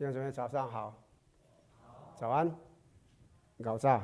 [0.00, 0.94] 弟兄姊妹，早上好，
[2.16, 2.50] 早安，
[3.62, 4.02] 早上，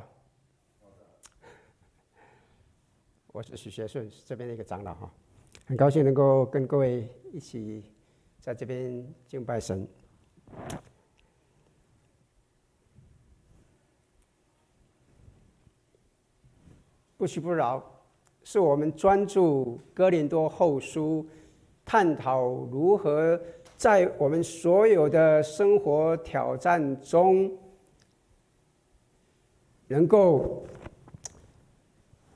[3.28, 5.10] 我是许学顺，这边的一个长老哈，
[5.64, 7.82] 很高兴能够跟各位一起
[8.40, 9.88] 在这边敬拜神。
[17.16, 17.82] 不屈不挠，
[18.44, 21.26] 是我们专注哥林多后书，
[21.86, 23.40] 探讨如何。
[23.76, 27.50] 在我们所有的生活挑战中，
[29.86, 30.64] 能够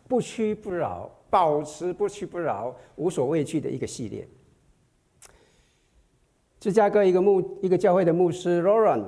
[0.07, 4.29] 不屈不挠，保持不屈不挠，无所畏惧的一个系列。
[6.59, 9.03] 芝加哥一个牧一个教会的牧师 Lauren，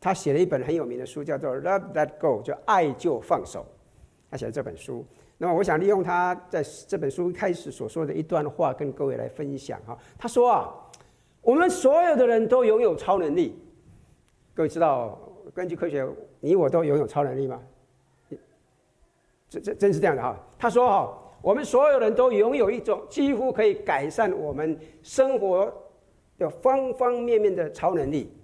[0.00, 3.66] 他写了一本很有名的书，叫做《Love Let Go》，叫爱就放手。
[4.30, 5.04] 他写了这本书，
[5.36, 9.98] 那么我想利用他在这本书开始所说的一段话，跟各位来分享哈。
[10.16, 10.80] 他说啊。
[11.44, 13.54] 我们所有的人都拥有超能力，
[14.54, 15.18] 各位知道，
[15.54, 16.04] 根据科学，
[16.40, 17.60] 你我都拥有超能力吗？
[19.50, 20.34] 这这真是这样的哈。
[20.58, 25.70] 他说哈，我们所有人都拥有一种几乎可以改善我们生活
[26.38, 28.34] 的方方面面的超能力。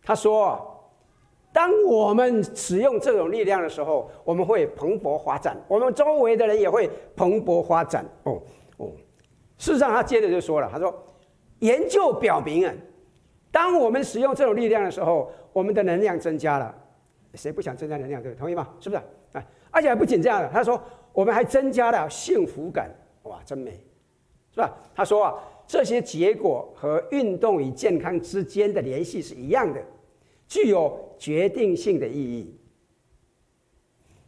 [0.00, 0.90] 他说，
[1.52, 8.06] 当我们使用这种力量的时候，我们会蓬勃发展，我们周围的人也会蓬勃发展。
[8.22, 8.40] 哦
[8.76, 8.92] 哦，
[9.58, 10.94] 事实上，他接着就说了，他说。
[11.60, 12.72] 研究表明啊，
[13.50, 16.74] 当我们使用这种力量的时候，我们的能量增加了。
[17.34, 18.22] 谁不想增加能量？
[18.22, 18.68] 对，同意吗？
[18.80, 19.02] 是不是？
[19.36, 20.80] 啊，而且还不仅这样的，他说
[21.12, 22.90] 我们还增加了幸福感。
[23.24, 23.72] 哇，真美，
[24.52, 24.76] 是吧？
[24.94, 25.34] 他说啊，
[25.66, 29.82] 这些结果和运动与健康之间的联系是一样的，
[30.46, 32.58] 具有决定性的意义。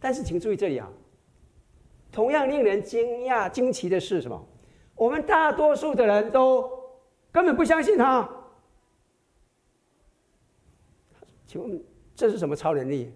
[0.00, 0.90] 但是，请注意这里啊，
[2.10, 4.46] 同样令人惊讶、惊奇的是什么？
[4.94, 6.79] 我们大多数的人都。
[7.32, 8.28] 根本不相信他。
[11.46, 11.82] 请问
[12.14, 13.12] 这是什么超能力？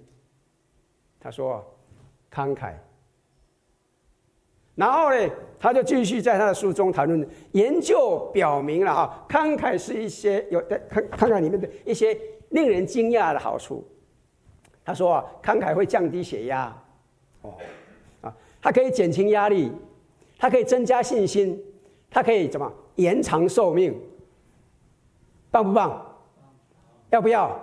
[1.20, 1.64] 他说
[2.32, 2.74] ：“慷慨。”
[4.74, 12.18] 然后呢，他就继续在他的书中谈论，研究表明了哈，慷慨是一些有的慷慷慨里面的一些
[12.50, 13.88] 令人惊讶的好处。
[14.84, 16.76] 他说啊，慷慨会降低血压，
[17.42, 17.54] 哦，
[18.20, 19.70] 啊，它可以减轻压力，
[20.36, 21.62] 它可以增加信心，
[22.10, 22.70] 它可以怎么？
[22.96, 23.98] 延长寿命，
[25.50, 26.04] 棒不棒？
[27.10, 27.60] 要不要？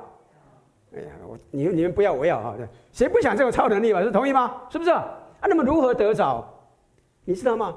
[0.94, 2.58] 哎呀，我你你们不要，我要啊！
[2.92, 4.02] 谁不想这种超能力嘛？
[4.02, 4.62] 是同意吗？
[4.70, 4.92] 是不是？
[4.92, 5.08] 啊，
[5.44, 6.46] 那么如何得着？
[7.24, 7.76] 你知道吗？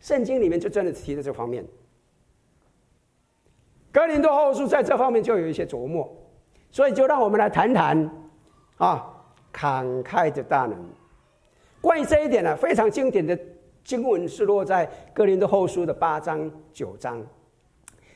[0.00, 1.64] 圣经里面就真的提到这方面。
[3.92, 6.12] 哥林多后书在这方面就有一些琢磨，
[6.70, 8.10] 所以就让我们来谈谈
[8.78, 9.06] 啊，
[9.52, 10.76] 慷慨的大能。
[11.80, 13.38] 关于这一点呢，非常经典的。
[13.86, 17.24] 经文是落在哥林多后书的八章九章。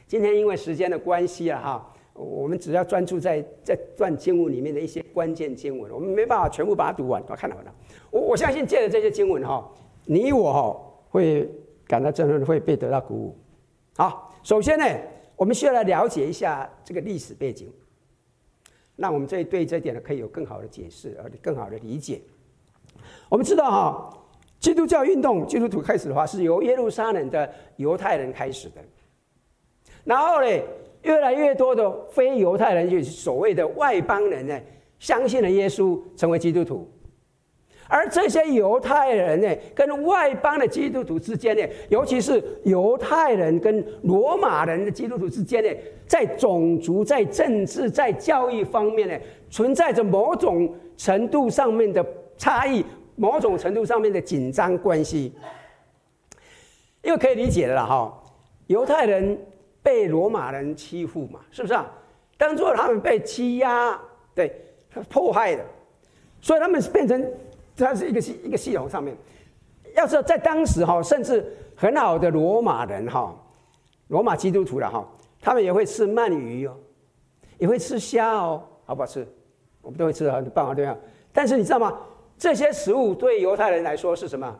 [0.05, 7.73] 今天因为时间的关系啊，哈，我们只要专注在这段经文里面的一些关键经文，我们没办法全部把它读完，都看到了。
[8.11, 9.65] 我我相信借着这些经文哈，
[10.07, 10.77] 你我哈
[11.09, 11.49] 会
[11.87, 13.39] 感到真正会被得到鼓舞。
[13.97, 14.85] 好，首先呢，
[15.37, 17.73] 我们需要来了解一下这个历史背景，
[18.97, 22.21] 那我们这对这一点呢可以有更好的解释，而更好的理解。
[23.29, 24.17] 我们知道哈。
[24.60, 28.75] 基督教运动，基督徒开始的话，是由耶路撒冷的犹太人开始的。
[30.04, 30.47] 然后呢，
[31.03, 34.60] 越来越多的非犹太人，就是所谓的外邦人呢，
[34.98, 36.87] 相信了耶稣，成为基督徒。
[37.88, 45.71] 而这些犹太人呢，跟外邦的基督徒之间呢，尤其是犹太人跟罗马人的基督徒之间呢，
[46.06, 52.04] 在种族、在政治、在教育方面呢，存在着某种程度上面的
[52.37, 52.84] 差异。
[53.21, 55.35] 某种程度上面的紧张关系，
[57.03, 58.23] 因为可以理解的了哈。
[58.67, 59.39] 犹太人
[59.83, 61.87] 被罗马人欺负嘛，是不是啊？
[62.39, 64.01] 当做他们被欺压、
[64.35, 64.51] 对
[65.11, 65.63] 迫害的，
[66.41, 67.31] 所以他们是变成
[67.77, 69.15] 它是一个系一个系统上面。
[69.95, 71.45] 要知道，在当时哈，甚至
[71.77, 73.37] 很好的罗马人哈，
[74.09, 75.07] 罗马基督徒了哈，
[75.43, 76.75] 他们也会吃鳗鱼哦，
[77.59, 79.28] 也会吃虾哦，好不好吃？
[79.83, 80.97] 我们都会吃很棒啊，对啊。
[81.34, 82.01] 但是你知道吗？
[82.41, 84.59] 这些食物对犹太人来说是什么？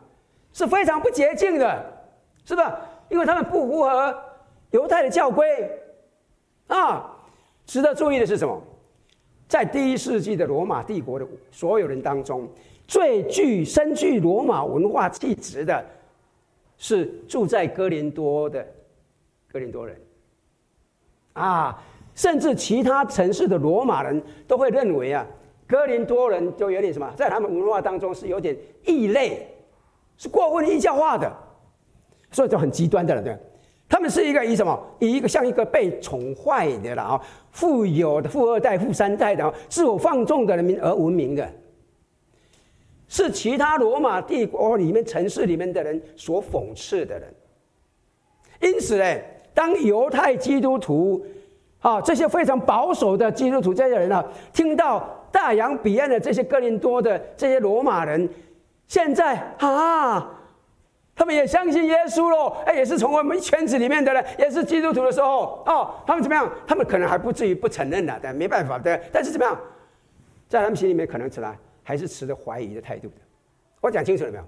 [0.53, 1.83] 是非常不洁净的，
[2.45, 2.79] 是吧？
[3.09, 4.15] 因为他们不符合
[4.69, 5.67] 犹太的教规
[6.67, 7.17] 啊。
[7.65, 8.61] 值得注意的是什么？
[9.47, 12.47] 在第一世纪的罗马帝国的所有人当中，
[12.87, 15.83] 最具深具罗马文化气质的，
[16.77, 18.63] 是住在哥林多的
[19.51, 19.99] 哥林多人
[21.33, 21.83] 啊。
[22.13, 25.25] 甚至其他城市的罗马人都会认为啊。
[25.71, 28.53] 哥林多人就有点什么，在他们文化当中是有点
[28.85, 29.47] 异类，
[30.17, 31.31] 是过分异教化的，
[32.29, 33.23] 所以就很极端的了。
[33.23, 33.37] 对，
[33.87, 37.21] 他们是一个以什么，以一个像一个被宠坏的了啊，
[37.51, 41.49] 富有的富二代、富三代的自我放纵的人民而闻名的，
[43.07, 47.33] 是其他罗马帝国里面城市里面的人所讽刺的人。
[48.59, 49.21] 因此呢，
[49.53, 51.25] 当犹太基督徒
[51.79, 54.21] 啊这些非常保守的基督徒这些人啊，
[54.51, 58.29] 听到大洋彼岸的这些哥林多的这些罗马人，
[58.87, 60.37] 现在啊。
[61.13, 66.49] 他们也相信耶稣喽，哎，也是从我们圈子里面的人，也是基督徒的时候，哦，他们怎么样？
[66.65, 68.99] 他们可能还不至于不承认了，但没办法的。
[69.11, 69.59] 但是怎么样，
[70.47, 73.15] 在他们心里面可能起来还是持着怀疑的态度的。
[73.81, 74.43] 我讲清楚了没有？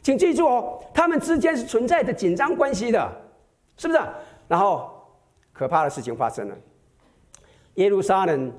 [0.00, 3.12] 请记住哦，他们之间是存在着紧张关系的，
[3.76, 4.00] 是不是？
[4.46, 4.90] 然后
[5.52, 6.56] 可怕的事情发生了，
[7.74, 8.50] 耶路撒冷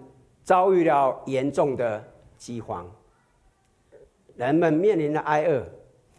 [0.49, 2.03] 遭遇了严重的
[2.35, 2.83] 饥荒，
[4.35, 5.63] 人们面临着挨饿，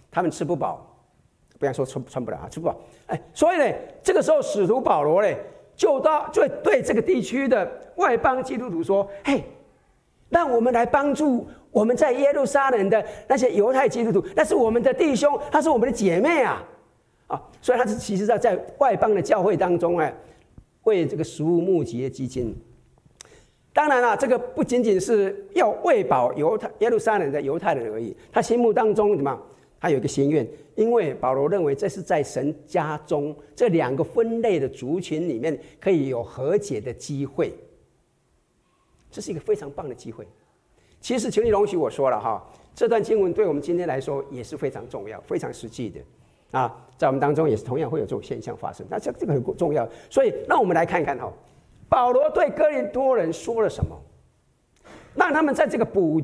[0.09, 0.87] 他们吃不饱。
[1.59, 2.79] 不要说穿穿不了啊，吃不饱。
[3.09, 3.65] 哎，所以呢，
[4.05, 5.37] 这个时候使徒保罗呢，
[5.75, 9.43] 就到就对这个地区的外邦基督徒说：“嘿，
[10.29, 16.65] 让我们来帮助我们在耶路撒冷的那些犹太基督徒，那是我们的弟兄，他是我们的姐妹啊！
[17.27, 20.09] 啊，所以他是其实在在外邦的教会当中啊，
[20.85, 22.57] 为这个食物募集的基金。
[23.81, 29.41] 当然了，这个不仅仅是要喂饱犹太耶路撒冷的犹太人而已，他心目当中什么？
[29.81, 37.55] 他有一个心愿，因为保罗认为这是在神家中这两个分类的族群里面可以有和解的机会，
[39.11, 40.29] 这是一个非常棒的机会。
[41.01, 46.01] 其实，请你容许我说了哈，这段经文对我们今天来说也是非常重要、非常实际的
[46.51, 48.87] 啊，在我们当中也是同样会有这种现象发生。
[48.91, 51.33] 那这这个很重要，所以让我们来看看哈，
[51.91, 54.01] 保罗对哥林多人说了什么。
[55.17, 56.23] 让他们在这个补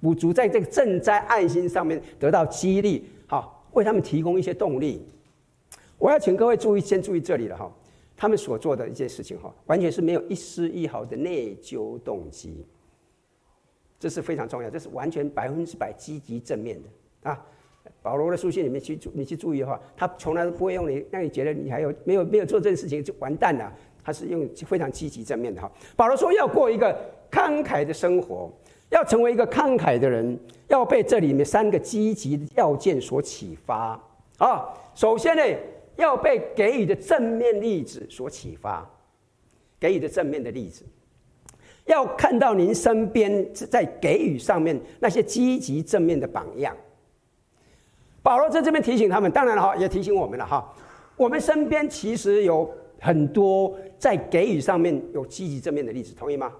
[0.00, 5.04] 补足，在这个赈灾爱心上面得到激励，好，为他们提供一些动力。
[5.98, 7.70] 我要请各位注意，先注意这里了哈，
[8.16, 12.64] 他们所做的一件事情哈，完全是没有一丝一毫的内疚动机，
[13.98, 17.44] 这是非常重要，这是完全百分之百积极正面的啊。
[18.02, 23.72] 保罗的书信里面去注，你去注意的话，他从来都不会用你让你觉得你还有没有没有做这件事情就完蛋了，
[24.08, 25.70] 他是用非常积极正面的哈。
[25.94, 26.96] 保罗说要过一个。
[27.30, 28.50] 慷慨的生活，
[28.88, 34.00] 要成为一个慷慨的人，要被这里面三个积极的要件所启发
[34.38, 34.66] 啊。
[34.94, 35.42] 首先呢，
[35.96, 38.90] 要被给予的正面例子所启发，
[39.78, 40.86] 给予的正面的例子，
[41.84, 46.74] 要看到您身边在给予上面那些积极正面的榜样。
[48.22, 50.74] 保罗在这边提醒他们，当然了哈，也提醒我们了哈，
[51.14, 56.54] 我们身边其实有很多在给予上面有积极正面的例子，同意吗？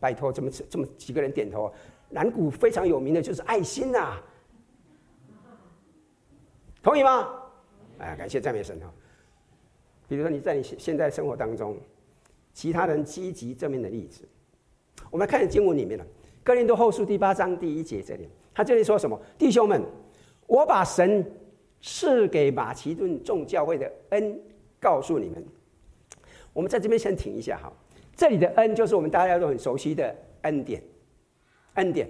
[0.00, 1.72] 拜托，这么这么几个人点头。
[2.10, 4.22] 南谷非常有名的就是爱心呐、啊，
[6.82, 7.28] 同意吗？
[7.98, 8.92] 哎，感谢赞美神哈。
[10.08, 11.76] 比如说你在你现现在生活当中，
[12.52, 14.28] 其他人积极正面的例子，
[15.10, 16.04] 我们来看经文里面了，
[16.42, 19.20] 《哥林多后书》第八章第一节这里，他这里说什么？
[19.38, 19.82] 弟兄们，
[20.46, 21.24] 我把神
[21.80, 24.38] 赐给马其顿众教会的恩
[24.78, 25.44] 告诉你们。
[26.54, 27.70] 我们在这边先停一下哈。
[28.16, 30.82] 这里的恩就是我们大家都很熟悉的恩典，
[31.74, 32.08] 恩典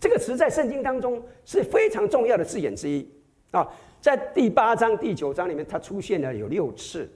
[0.00, 3.08] 这个词在圣经当中是非常重要的字眼之一
[3.52, 3.70] 啊，
[4.00, 7.08] 在第八章、第九章里面，它出现了有六次。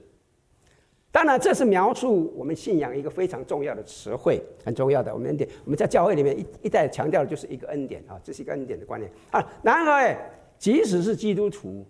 [1.11, 5.11] 当然，这是描述我们信仰一个非常重要的词汇，很重要的。
[5.11, 9.43] 我们恩典，我们在教会里面一一再强调的就是一个恩典啊，这是一个恩典的观念啊。
[9.63, 10.15] 然而，
[10.59, 11.83] 即使是基督徒，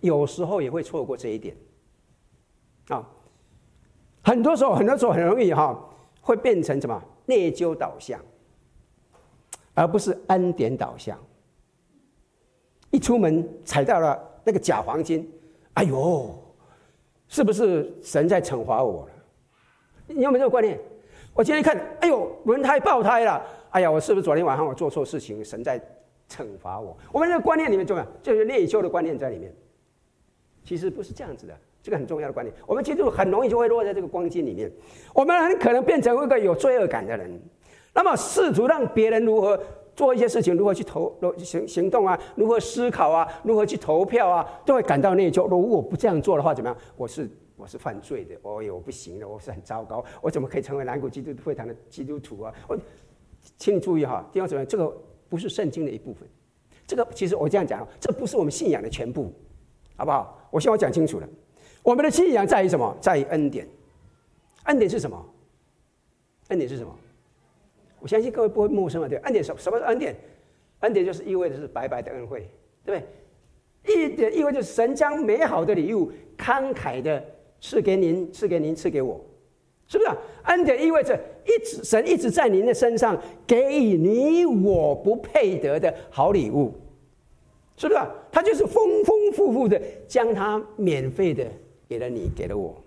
[0.00, 1.54] 有时候也会错过这一点
[2.88, 3.06] 啊。
[4.24, 5.78] 很多时候，很多时候很容易哈，
[6.22, 8.18] 会变成什么内疚导向，
[9.74, 11.18] 而不是恩典导向。
[12.90, 15.30] 一出门踩到了那个假黄金，
[15.74, 16.34] 哎呦，
[17.28, 19.12] 是不是神在惩罚我了？
[20.06, 20.78] 你有没有这个观念？
[21.34, 25.78] 我今天一看，哎呦，轮胎爆胎了，哎呀，我是不是昨天晚上我做错事情，神在
[26.30, 26.96] 惩罚我？
[27.12, 29.52] 我们这个观念里面重要，就是内疚的观念在里面。
[30.62, 31.58] 其实不是这样子的。
[31.84, 34.72] 这个很重要的观点，我们其实很容易就会落在这个光景里面，
[35.14, 37.38] 我们很可能变成一个有罪恶感的人，
[37.92, 39.62] 那么试图让别人如何
[39.94, 45.42] 做一些事情，如何去投行行动啊，如何思考啊，如何去投票啊，都会感到内疚。
[45.42, 46.78] 如果我不这样做的话，怎么样？
[46.96, 52.54] 我是我是犯罪的，哦哟，我不行的，我是很糟糕，我怎么可以成为南谷基督会堂的基督徒啊？
[52.66, 52.78] 我，
[53.58, 54.90] 请你注意哈，弟兄姊妹，这个
[55.28, 56.26] 不是圣经的一部分，
[56.86, 59.30] 这个其实我这样讲，这不是我们信仰的全部，
[59.96, 60.48] 好不好？
[60.50, 61.28] 我希望我讲清楚了。
[61.84, 62.96] 我们的信仰在于什么？
[62.98, 63.68] 在于恩典。
[64.64, 65.24] 恩典是什么？
[66.48, 66.90] 恩典是什么？
[68.00, 69.08] 我相信各位不会陌生啊。
[69.08, 70.16] 对，恩典什什么是恩典？
[70.80, 72.48] 恩典就是意味着是白白的恩惠，
[72.84, 73.04] 对不
[73.84, 73.94] 对？
[73.94, 77.22] 一点意味着神将美好的礼物慷慨的
[77.60, 79.22] 赐给您，赐给您，赐给我，
[79.86, 80.10] 是不是？
[80.44, 86.72] 恩典意味着一直神一直在您的身上给予你我不配得的好礼物，
[87.76, 88.00] 是不是？
[88.32, 91.46] 他就是丰丰富富的将他免费的
[91.94, 92.82] 给了你，给了我，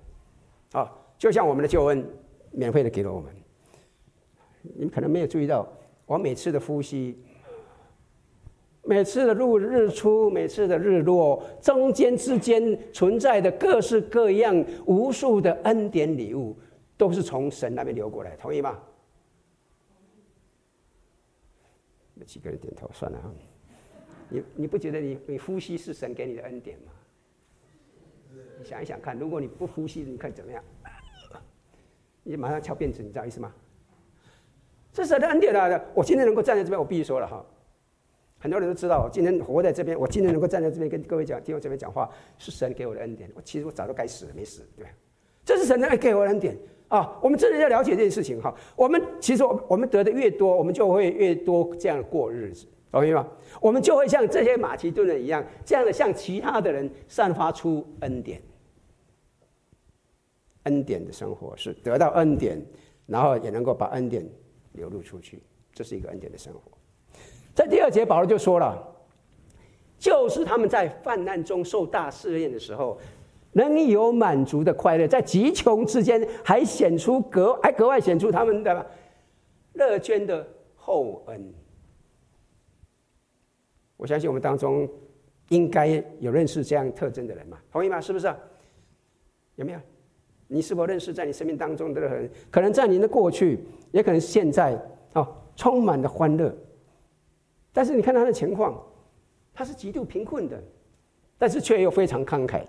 [0.74, 2.06] 啊，就像我们的救恩
[2.52, 3.34] 免费的给了我们。
[4.62, 5.66] 你们可能没有注意到，
[6.06, 7.18] 我每次的呼吸。
[8.84, 16.54] 每次的日日出，每次的日落，中间之间存在的各式各样、无数的恩典礼物，
[16.98, 18.78] 都是从神那边流过来，同意吗？
[22.16, 23.32] 有几个人点头，算了啊。
[24.28, 26.92] 你你不觉得你你呼吸是神给你的恩典吗？
[28.60, 30.64] 你想一想看，如果你不呼吸，你看怎么样？
[32.24, 33.54] 你马上翘辫子，你知道意思吗？
[34.92, 35.86] 这是神的恩典来的。
[35.94, 37.46] 我今天能够站在这边，我必须说了哈。
[38.40, 43.30] 很多人都知道，我今天活在这边，我今天能够站在这边跟各位讲，听我这边讲话，是神给我的恩典。
[43.36, 44.86] 我其实我早都该死了，没死，对？
[45.46, 46.58] 这是神的给我的恩典
[46.90, 47.18] 啊！
[47.22, 48.54] 我们真的要了解这件事情哈。
[48.76, 53.28] 我们其实我们得的越多，我们就会越多这样过日子，OK 吗？
[53.62, 58.42] 我们就会像这些马其顿人一样，这样的向其他的人散发出恩典。
[60.64, 62.62] 恩典的生活是得到恩典，
[63.06, 64.28] 然后也能够把恩典
[64.74, 65.42] 流露出去，
[65.74, 66.60] 这是一个恩典的生活。
[67.56, 68.78] 在第二节，保罗就说了，
[69.98, 73.00] 就是他们在患难中受大试炼的时候，
[73.54, 78.86] 能有满足的快乐，在极穷之间还显出格还格外显出他们的
[79.74, 81.54] 乐捐的厚恩。
[83.98, 84.88] 我相信我们当中
[85.50, 87.60] 应该有认识这样特征的人嘛？
[87.72, 88.00] 同意吗？
[88.00, 88.34] 是不是？
[89.56, 89.80] 有没有？
[90.48, 92.30] 你是否认识在你生命当中的人？
[92.50, 93.60] 可能在你的过去，
[93.92, 94.80] 也可能现在
[95.14, 96.56] 哦，充满了欢乐。
[97.74, 98.82] 但是你看他的情况，
[99.54, 100.64] 他是极度贫困的，
[101.38, 102.64] 但是却又非常慷慨，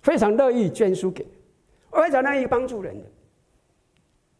[0.00, 1.26] 非常乐意捐书给，
[1.90, 3.04] 非常乐意帮助人的。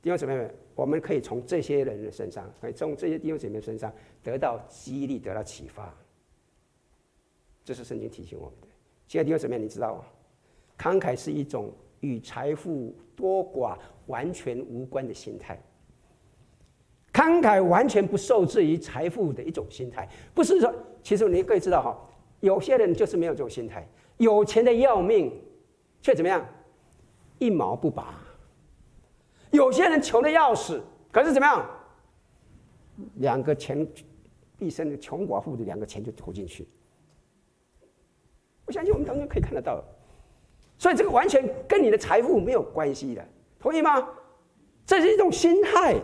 [0.01, 3.93] 弟兄姊妹们，我们可以从这些人的身上，可以从这些弟兄姊妹身上
[4.23, 5.93] 得到激励，得到启发。
[7.69, 8.69] 这是圣经提醒我们的。
[9.07, 10.05] 亲爱的弟兄姊妹，你知道吗？
[10.79, 11.71] 慷慨是一种
[12.01, 15.63] 与财富多寡完全无关的心态。
[17.13, 21.95] 慷慨完全不受制于财富的一种心态，不是说，其实你可以知道哈，
[22.41, 25.31] 有些人就是没有这种心态，有钱的要命，
[26.01, 26.43] 却怎么样，
[27.39, 28.15] 一毛不拔；
[29.51, 30.83] 有些人穷的要死，
[31.13, 31.71] 可是怎么样，
[33.17, 33.87] 两个钱，
[34.57, 36.67] 毕生的穷寡妇的两个钱就投进去。
[38.69, 39.83] 我相信我们当中可以看得到，
[40.77, 43.25] 所以这个完全跟你的财富没有关系的，
[43.59, 44.07] 同意吗？
[44.87, 45.97] 这是一种心态。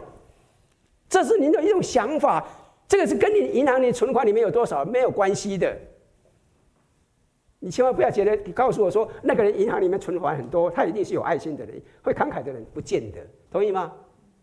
[1.07, 2.45] 这是您的一种想法，
[2.89, 5.77] 这个是跟你银行里存款里面有多少没有关系的。
[7.61, 13.21] 你千万不要觉得，你告诉我说那个人银行里面存款很多，他一定是有爱心的人，会慷慨的人，不见得，
[13.53, 13.93] 同意吗？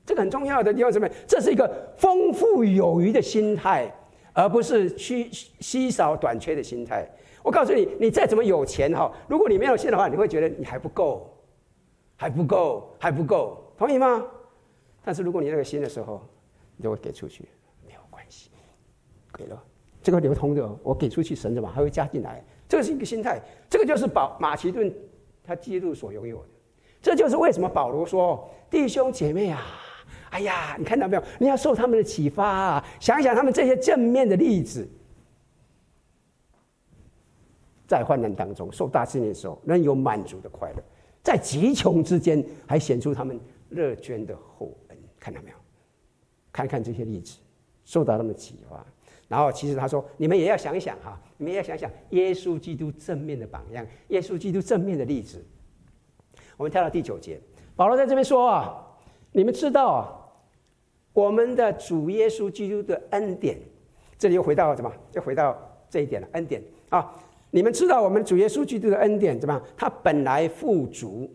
[0.05, 1.09] 这个很重要的地方什么？
[1.27, 3.91] 这是一个丰富有余的心态，
[4.31, 7.09] 而不是稀稀少短缺的心态。
[7.43, 11.33] 我告诉你，你再怎么有钱哈，如果你没有心的话，你会觉得你还不够，
[12.15, 14.23] 还不够，还不够，同意吗？
[15.03, 16.21] 但是如果你那个心的时候，
[16.77, 17.45] 你就会给出去，
[17.87, 18.51] 没有关系，
[19.33, 19.61] 给了
[20.03, 22.43] 这个流通的，我给出去，神怎么还会加进来？
[22.67, 24.93] 这个是一个心态，这个就是保马其顿
[25.43, 26.49] 他基督所拥有的。
[27.01, 29.61] 这就是为什么保罗说：“弟兄姐妹啊，
[30.29, 31.23] 哎呀，你看到没有？
[31.39, 34.87] 你要受他们的启发啊，想一想他们这些正面的例子，
[37.91, 40.81] 在患难当中受大试炼的时候，能有满足的快乐，
[41.21, 43.37] 在极穷之间还显出他们
[43.71, 45.57] 乐捐的厚恩，看到没有？”
[46.53, 47.39] 看看这些例子，
[47.83, 48.81] 受到他们启发。
[49.27, 55.43] 然后，其实他说：“你们也要想一想哈，你们也要想想耶稣基督正面的榜样，耶稣基督正面的例子。”
[56.55, 57.41] 我们跳到第九节，
[57.75, 58.87] 保罗在这边说啊
[59.33, 60.15] ：“你们知道啊，
[61.11, 63.59] 我们的主耶稣基督的恩典，
[64.17, 64.89] 这里又回到什么？
[65.11, 65.57] 又回到
[65.89, 67.13] 这一点了，恩典啊！
[67.51, 69.63] 你们知道我们主耶稣基督的恩典怎么样？
[69.77, 71.29] 他本来富足，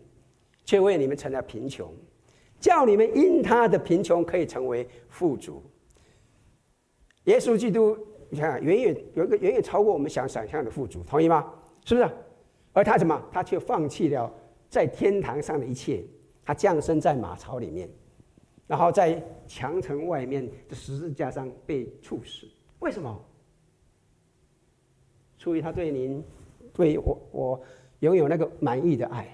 [0.65, 1.89] 却为你们成了贫穷。”
[2.59, 5.61] 叫你们因他的贫穷可以成为富足。
[7.25, 7.95] 耶稣基督，
[8.31, 11.53] 你看，远远有一个远远超过我们想想象的富足，同意吗？
[11.85, 12.09] 是不是？
[12.73, 13.23] 而他什么？
[13.31, 14.33] 他却放弃了
[14.69, 16.03] 在天堂上的一切，
[16.43, 17.87] 他降生在马槽里面，
[18.65, 22.47] 然后在墙城外面的十字架上被处死。
[22.79, 23.23] 为什么？
[25.37, 26.23] 出于他对您、
[26.73, 27.61] 对我、我
[27.99, 29.27] 拥有那个满意的爱，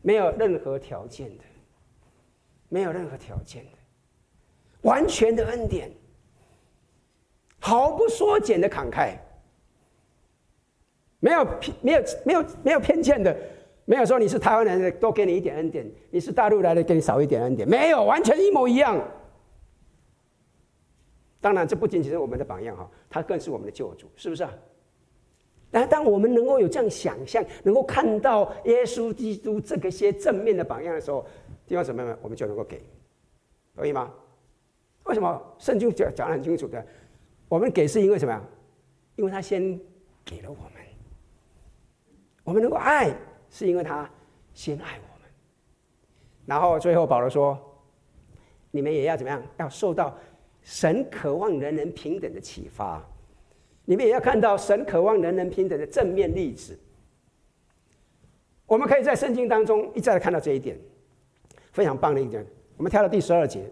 [0.00, 1.44] 没有任何条件的。
[2.68, 3.72] 没有任何条件的，
[4.80, 5.92] 完全的恩典，
[7.60, 9.14] 毫不缩减的慷慨，
[11.20, 13.36] 没有偏没有没有没有偏见的，
[13.84, 18.98] 没有说你是台湾人的多给你一点恩典，你是大陆来的给你少一点恩典，没有，完全一模一样。
[21.42, 24.54] 当然，这不仅仅是我们的榜样哈，他更是我们的救主，是不是啊？
[25.72, 31.26] 但当我们能够有这样想象，能够看到耶稣基督这个些正面的榜样的时候，
[31.66, 32.80] 弟兄姊妹们，我们就能够给，
[33.74, 34.12] 可以吗？
[35.04, 36.86] 为什么圣经讲讲得很清楚的？
[37.48, 38.40] 我们给是因为什么呀？
[39.16, 39.80] 因为他先
[40.24, 40.72] 给了我们。
[42.44, 43.10] 我们能够爱，
[43.50, 44.08] 是因为他
[44.52, 45.30] 先爱我们。
[46.44, 47.58] 然后最后保罗说
[48.70, 49.42] ：“你们也要怎么样？
[49.56, 50.14] 要受到。”
[50.64, 53.04] 神渴望人人平等的启发，
[53.92, 56.78] 你们也要看到神渴望人人平等的正面例子。
[58.64, 60.78] 我们可以在圣经当中一再的看到这一点，
[61.72, 62.42] 非常棒的一点。
[62.78, 63.70] 我们跳到第十二节，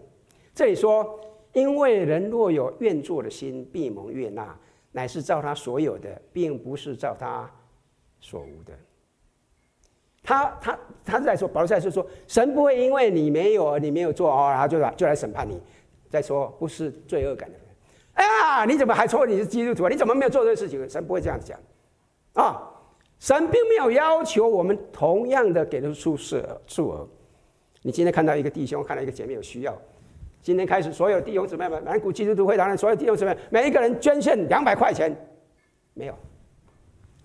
[0.53, 1.19] 这里说
[1.53, 4.55] ：“因为人若有愿做的心，必蒙悦纳，
[4.91, 7.49] 乃是照他所有的，并不是照他
[8.19, 8.77] 所无的。”
[10.21, 15.59] 他他他是在说，保罗在说说，神不会因为你没有，你没有做哦，然后就来就来审判你。
[16.11, 17.57] 再说，不是罪恶感的
[18.25, 18.65] 啊。
[18.65, 19.89] 你怎么还说你是基督徒啊？
[19.89, 20.87] 你怎么没有做这个事情？
[20.89, 21.59] 神不会这样讲
[22.33, 22.67] 啊！
[23.19, 27.07] 神并没有要求我们同样的给出数额数额。
[27.81, 29.75] 你今天看到一个弟兄，看到一个姐妹有需要，
[30.41, 35.15] 今天开始，所有弟兄姊妹们，南谷基督徒会堂的所有弟兄姊妹，每一个人捐献两百块钱，
[35.93, 36.15] 没有，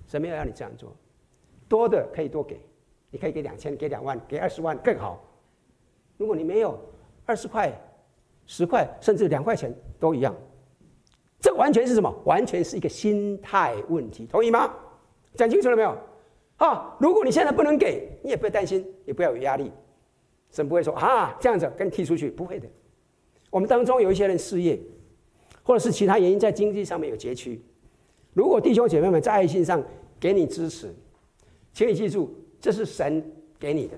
[0.06, 0.94] 神没有让你这样做。
[1.68, 2.60] 多的可以多给，
[3.10, 5.22] 你可以给两千，给两万，给二十万更好。
[6.16, 6.78] 如果你没有
[7.24, 7.72] 二十块。
[8.48, 10.32] 十块甚至两块钱都一样，
[11.46, 12.12] 这完全是什么？
[12.24, 14.74] 完全是一个心态问题，同意吗？
[15.36, 15.96] 讲清楚了没有？
[16.56, 19.70] 啊，如果你现在不能给，你也不要担心，也不要有压力，
[20.50, 22.66] 神不会说啊这样子跟你踢出去，不会的。
[23.48, 24.76] 我们当中有一些人失业，
[25.62, 27.62] 或者是其他原因在经济上面有拮据，
[28.32, 29.80] 如果弟兄姐妹们在爱心上
[30.18, 30.92] 给你支持，
[31.72, 33.22] 请你记住，这是神
[33.56, 33.96] 给你的，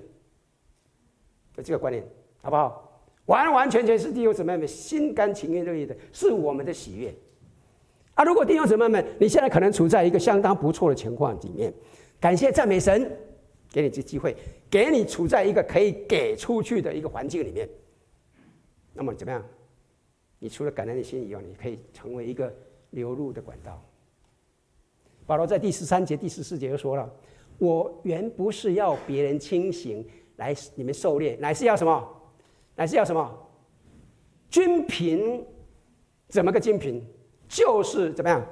[1.56, 2.06] 有这个观念，
[2.42, 3.02] 好不好？
[3.24, 7.10] 完完全全是弟兄姊妹们心甘情愿乐意的，是我们的喜悦。
[8.18, 11.72] 啊，如果弟兄姊妹们你现在可能处在一个相当不错的情况里面，
[12.18, 13.08] 感谢赞美神，
[13.70, 14.36] 给你这机会，
[14.68, 17.68] 给你处在一个可以给出去的一个环境里面。
[18.92, 19.40] 那么怎么样？
[20.40, 22.52] 你除了感恩的心以外，你可以成为一个
[22.90, 23.80] 流入的管道。
[25.24, 27.08] 保罗在第十三节、第十四节又说了
[27.58, 30.04] ：“我原不是要别人清醒
[30.38, 32.08] 来你们狩猎，乃是要什么？”
[32.74, 33.48] 乃是要什么？
[34.50, 35.46] 均凭，
[36.26, 37.00] 怎么个均凭？
[37.48, 38.44] 就是怎么样？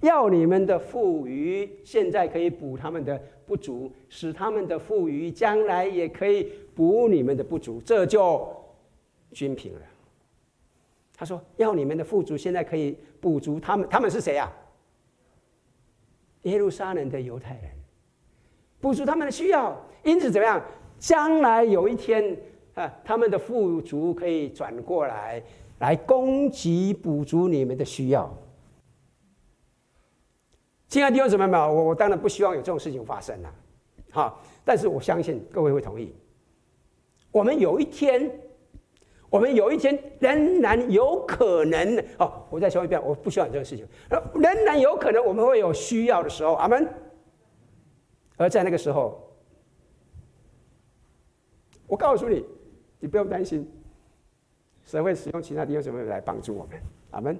[0.00, 8.46] 要你们的富余，现在可以补他们的不足，使他们的富余将来也可以补你们的不足，这就
[9.32, 9.80] 均平了。
[11.16, 13.88] 他说：要你们的富足，现在可以补足他们。
[13.88, 14.52] 他们是谁啊？
[16.42, 17.70] 耶路撒冷的犹太人，
[18.80, 19.74] 补足他们的需要。
[20.02, 20.62] 因此怎么样？
[20.98, 22.36] 将来有一天。
[22.74, 25.40] 啊，他们的富足可以转过来，
[25.78, 28.32] 来供给补足你们的需要。
[30.88, 33.54] 亲爱的弟兄姊妹们，我我当然不希望有这种事情发生了，
[34.12, 34.40] 哈！
[34.64, 36.14] 但是我相信各位会同意，
[37.32, 38.30] 我们有一天，
[39.28, 42.44] 我们有一天仍然有可能哦。
[42.50, 43.86] 我再说一遍，我不希望有这种事情，
[44.34, 46.88] 仍然有可能我们会有需要的时候，阿门。
[48.36, 49.20] 而在那个时候，
[51.86, 52.44] 我告诉你。
[53.00, 53.70] 你不用担心，
[54.84, 56.80] 神会使用其他弟兄姊妹来帮助我们。
[57.10, 57.38] 阿门。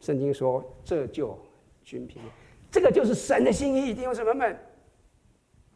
[0.00, 1.36] 圣经说：“这就
[1.82, 2.22] 均平，
[2.70, 4.56] 这个就是神的心意。”弟兄姊妹们，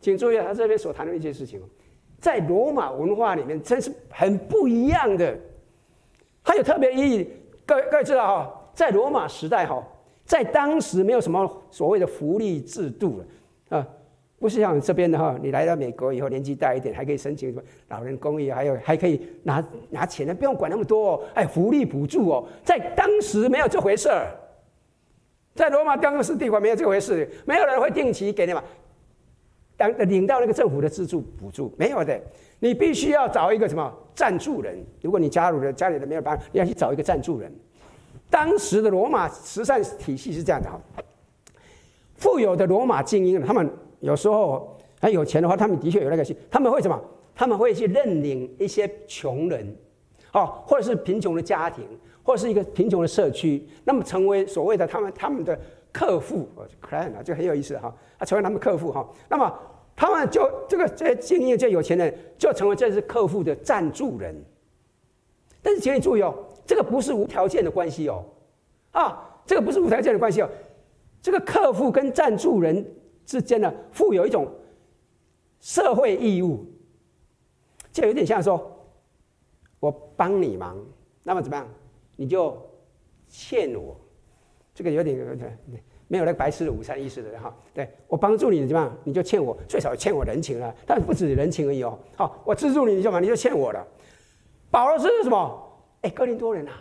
[0.01, 1.61] 请注意他这边所谈的一件事情，
[2.21, 5.37] 在罗马文化里面真是很不一样的，
[6.45, 7.31] 它有特别意义。
[7.67, 9.85] 各位各位知道哈，在罗马时代哈，
[10.25, 13.89] 在当时没有什么所谓的福利制度了啊。
[14.43, 21.23] 不是像这边的哈，你来到美国以后，年纪大一点还可以申请什么老人公寓，还有还可以拿拿钱的，不用管那么多哦。
[21.33, 24.27] 哎，福利补助哦，在当时没有这回事儿，
[25.55, 28.65] 在罗马当时帝国没有这回事，没有人会定期给你嘛，
[29.77, 32.21] 当领到那个政府的资助补助没有的，
[32.59, 34.77] 你必须要找一个什么赞助人。
[35.03, 37.55] 如果你加入了家里的没有办法，你要去找一个赞助人。
[38.29, 40.81] 当时的罗马慈善体系是这样的哈，
[42.17, 43.71] 富有的罗马精英他们。
[44.03, 47.01] 有时候他有钱的话，他们的确有那个心，他们会什么？
[47.35, 49.75] 他们会去认领一些穷人，
[50.35, 51.83] 哦，或者是贫穷的家庭，
[52.23, 55.59] 或者是一个贫穷的社区，那么成为所谓的他们他们的
[55.91, 56.47] 客户
[56.87, 59.51] ，client 啊，就很有意思哈，啊，成为他们客户哈，那么
[59.97, 64.35] 他们就这个这些精英、这有钱人，就成为这是客户的赞助人。
[65.63, 66.35] 但是请你注意哦，
[66.67, 68.25] 这个不是无条件的关系哦，
[68.91, 70.51] 啊，这个不是无条件的关系哦，
[71.23, 72.85] 这个客户跟赞助人。
[73.25, 74.47] 之间呢，富有一种
[75.61, 76.67] 社会义务，
[77.93, 78.71] 就有点像说，
[79.81, 80.77] 我帮你忙，
[81.23, 81.67] 那么怎么样，
[82.17, 82.57] 你就
[83.29, 83.97] 欠我，
[84.75, 85.59] 这个有点有点
[86.09, 87.57] 没有那个白吃的午餐意思的哈。
[87.73, 90.75] 对，我帮助你怎么样，你就欠我，最少欠我人情了。
[90.87, 91.99] 但不止人情而已哦。
[92.17, 93.87] 好，我资助你，你就嘛，你就欠我了。
[94.71, 95.69] 保罗是什么？
[96.03, 96.73] 哎，哥林多人啊，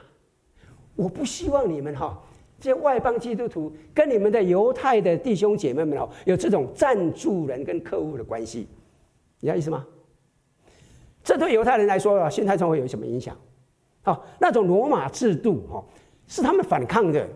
[0.95, 2.21] 我不希望你们哈。
[2.62, 8.67] 这些外邦基督徒跟你们的犹太的弟兄姐妹们哦，有这种赞助人跟客户的关系，
[9.39, 9.84] 你知道意思吗？
[11.24, 13.36] 这对犹太人来说啊，心态上会有什么影响？
[14.04, 15.84] 好，那种罗马制度哈，
[16.28, 17.28] 是他们反抗的，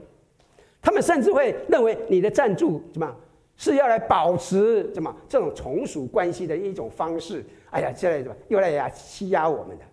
[0.80, 3.16] 他们甚至会认为你的赞助怎么
[3.58, 7.44] 是要来保持怎么这种从属关系的一种方式？
[7.72, 9.84] 哎呀，这来怎么又来呀欺压我们的？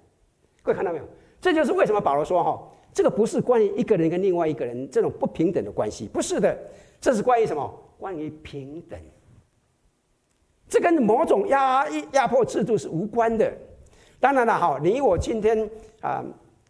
[0.62, 1.04] 各位看到没有？
[1.40, 2.68] 这就是为什么保罗说哈。
[2.92, 6.56] 这个不是关于一个人跟另外一个人这种不平等的关系，不是的，
[7.00, 7.82] 这是关于什么？
[7.98, 8.98] 关于平等。
[10.68, 13.52] 这跟某种压压迫制度是无关的。
[14.20, 15.68] 当然了，哈，你我今天
[16.00, 16.24] 啊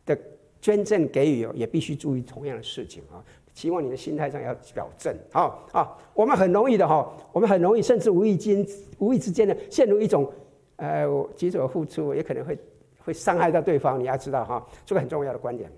[0.06, 0.16] 的
[0.60, 3.22] 捐赠给予也必须注意同样的事情啊。
[3.54, 5.14] 希望你的心态上要表正。
[5.30, 8.66] 好啊，我们很容易的哈，我们很容易甚至无意间
[8.98, 10.30] 无意之间的陷入一种
[10.76, 11.06] 呃，
[11.36, 12.56] 举手付出也可能会。
[13.04, 15.70] 会伤害到对方，你要知道哈，这个很重要的观点。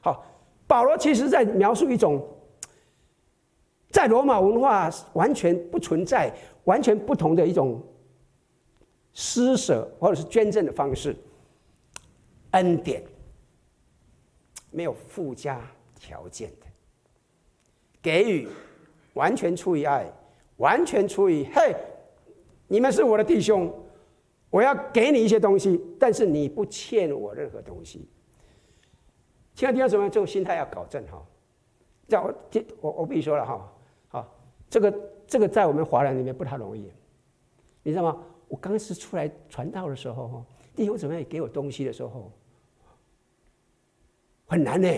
[0.00, 0.24] 好，
[0.66, 2.26] 保罗其实在描述一种
[3.90, 6.32] 在罗马文化完全不存在、
[6.64, 7.82] 完全不同的一种
[9.12, 11.16] 施舍或者是捐赠的方式，
[12.52, 13.02] 恩典，
[14.70, 15.60] 没有附加
[15.98, 16.66] 条件的
[18.00, 18.48] 给予，
[19.14, 20.06] 完全出于爱，
[20.58, 21.74] 完全出于嘿，
[22.68, 23.72] 你们是我的弟兄。
[24.50, 28.08] 我要给你一些东西，但是你不欠我任何东西。
[29.54, 31.24] 亲爱的弟兄姊妹，这种心态要搞正哈。
[32.06, 32.34] 叫我
[32.80, 33.72] 我我必须说了哈，
[34.08, 34.34] 好，
[34.70, 36.90] 这个这个在我们华人里面不太容易，
[37.82, 38.24] 你知道吗？
[38.48, 40.42] 我刚开始出来传道的时候，
[40.74, 42.32] 弟兄姊妹给我东西的时候，
[44.46, 44.88] 很难呢。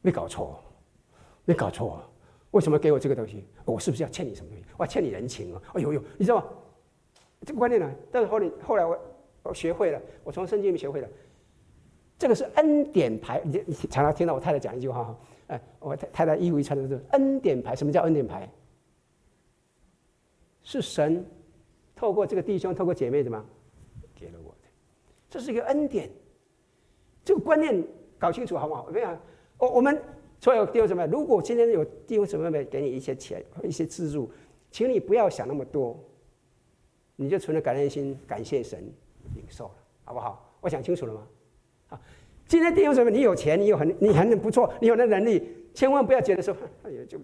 [0.00, 0.58] 没搞错，
[1.44, 2.02] 没搞错，
[2.52, 3.44] 为什么给我这个东西？
[3.66, 4.64] 我是不是要欠你什么东西？
[4.78, 5.62] 我要欠你人情啊！
[5.74, 6.46] 哎呦呦，你知道吗？
[7.44, 8.98] 这个观念呢，但是后来后来我
[9.42, 11.08] 我学会了，我从圣经里面学会了，
[12.18, 13.42] 这个是恩典牌。
[13.44, 17.76] 你你常常听到我太太讲一句话哈，哎，我太太太一五一传的是恩典牌。
[17.76, 18.48] 什么叫恩典牌？
[20.62, 21.22] 是神
[21.94, 23.44] 透过这个弟兄、透过姐妹什么
[24.14, 24.68] 给了我的？
[25.28, 26.10] 这是一个恩典。
[27.22, 27.84] 这个观念
[28.18, 28.88] 搞清楚好不好？
[28.90, 29.08] 没有，
[29.58, 30.00] 我我们
[30.40, 34.30] 所有弟兄姊妹，如果今天有弟兄姊妹给你一些钱、一些资助，
[34.70, 36.02] 请你不要想那么多。
[37.16, 38.82] 你就存了感恩心，感谢神，
[39.34, 39.74] 领受了，
[40.04, 40.56] 好不好？
[40.60, 41.26] 我讲清楚了吗？
[41.88, 42.00] 好，
[42.46, 47.18] 今天弟兄姊妹，你有钱，你有很，你很不错，你有那能力，千万不要觉得说，哎呀，就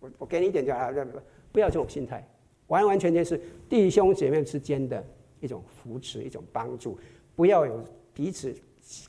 [0.00, 1.06] 我我给你一点就好了，
[1.52, 2.26] 不要这种心态，
[2.68, 5.04] 完完全全是弟兄姐妹之间的
[5.40, 6.98] 一种扶持，一种帮助，
[7.36, 8.54] 不要有彼此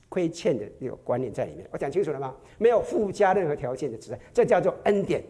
[0.09, 1.67] 亏欠的那个观念在里面。
[1.71, 2.35] 我讲清楚了吗？
[2.57, 5.23] 没有附加任何条件的慈爱，这叫做恩典。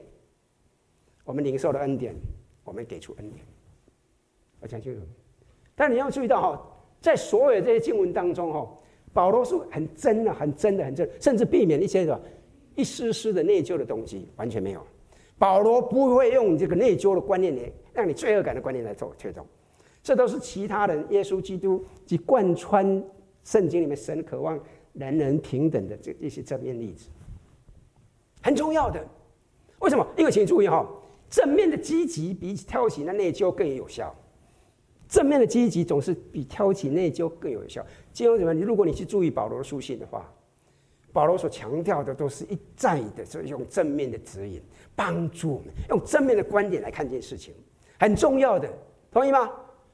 [1.23, 2.15] 我们领受了恩典，
[2.63, 3.45] 我们给出恩典。
[4.67, 5.01] 讲清楚，
[5.75, 6.61] 但你要注意到哈，
[7.01, 8.67] 在所有这些经文当中哈，
[9.13, 12.19] 保罗是很真的、很真的、很真，甚至避免一些什么
[12.75, 14.81] 一丝丝的内疚的东西，完全没有。
[15.37, 19.45] 保罗不会用这个内疚的观念来让你罪恶感的观念来做推动，
[20.01, 23.03] 这都是其他人耶稣基督及贯穿
[23.43, 24.57] 圣经里面神渴望
[24.93, 27.09] 人人平等的这一些正面例子，
[28.41, 29.05] 很重要的。
[29.79, 30.07] 为什么？
[30.17, 30.87] 因为请注意哈，
[31.29, 34.15] 正面的积极比挑起那内疚更有效。
[35.07, 37.85] 正面的积极总是比挑起内疚更有效。
[38.11, 38.53] 结果什么？
[38.53, 40.31] 你如果你去注意保罗的书信的话，
[41.13, 44.61] 保罗所强调的都是一再的，就是用正面的指引，
[44.95, 47.53] 帮助我们用正面的观点来看这件事情，
[47.97, 48.67] 很重要的，
[49.11, 49.49] 同意吗？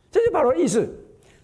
[0.10, 0.88] 这是保罗的意思。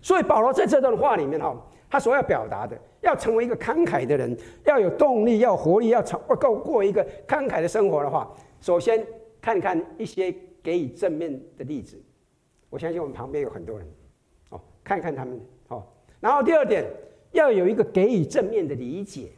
[0.01, 1.56] 所以保罗在这段话里面哈，
[1.89, 9.06] 他所要表达的，要成为一个慷慨的人，要有动力，要活力，要成够过一个慷慨的生活的话，首先
[9.41, 12.01] 看看一些给予正面的例子。
[12.69, 13.88] 我相信我们旁边有很多人，
[14.49, 15.86] 哦，看看他们，哦，
[16.19, 16.86] 然后第二点，
[17.32, 19.32] 要有一个给予正面的理解，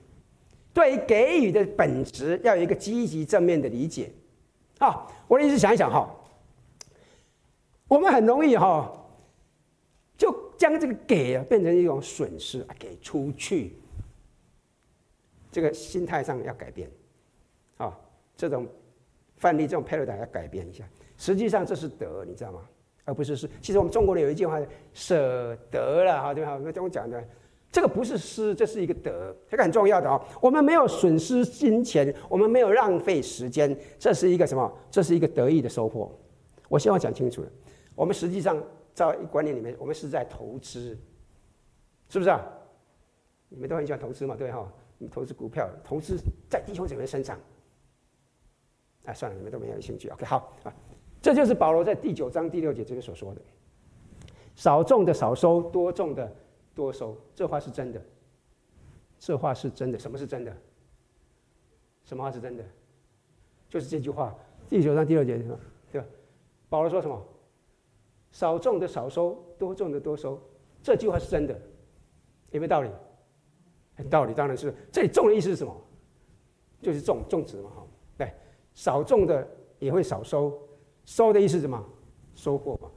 [0.73, 4.11] 对于给予的本质要有一个积极正面的理解，
[4.79, 6.09] 啊，我的意思想一想哈，
[7.87, 8.91] 我们很容易哈，
[10.17, 13.75] 就将这个给啊变成一种损失啊，给出去，
[15.51, 16.89] 这个心态上要改变，
[17.77, 17.95] 啊，
[18.35, 18.67] 这种
[19.37, 20.83] 范例这种 paradigm 要改变一下，
[21.15, 22.67] 实际上这是德，你知道吗？
[23.05, 24.59] 而不是施，其实我们中国人有一句话，
[24.93, 26.53] 舍得了哈，对吧？
[26.53, 27.23] 我们讲的
[27.71, 30.19] 这个不是施，这是一个德，这个很重要的哦。
[30.41, 34.71] 我们没有损失金钱，我们没有浪费时间，这是一个什么？
[34.89, 36.11] 这是一个得意的收获。
[36.67, 37.49] 我希望讲清楚了。
[37.95, 38.61] 我们实际上
[38.93, 40.97] 在观念里面，我们是在投资，
[42.09, 42.43] 是不是啊？
[43.49, 44.71] 你们都很喜欢投资嘛，对哈？
[44.97, 46.17] 你们投资股票，投资
[46.49, 47.39] 在弟兄姊妹身上。
[49.05, 50.09] 哎，算了，你们都没有兴趣。
[50.09, 50.73] OK，好啊，
[51.21, 53.41] 这就是保罗在第九章第六节这边所说的：
[54.55, 56.31] 少种的少收，多种的
[56.73, 57.17] 多收。
[57.35, 58.01] 这话是真的，
[59.19, 59.99] 这话是真的。
[59.99, 60.55] 什么是真的？
[62.05, 62.63] 什么话是真的？
[63.67, 64.33] 就是这句话，
[64.69, 65.59] 第九章第六节是吧？
[65.91, 66.07] 对吧？
[66.69, 67.21] 保罗说什么？
[68.31, 70.41] 少种的少收，多种的多收。
[70.81, 71.53] 这句话是真的，
[72.51, 72.89] 有没有道理？
[74.09, 74.73] 道理当然是。
[74.91, 75.75] 这里种的意思是什么？
[76.81, 77.85] 就是种种植嘛，哈。
[78.75, 79.45] 少种的
[79.79, 80.57] 也会少收，
[81.09, 81.83] 收的意思是什么？
[82.35, 82.87] 收获嘛，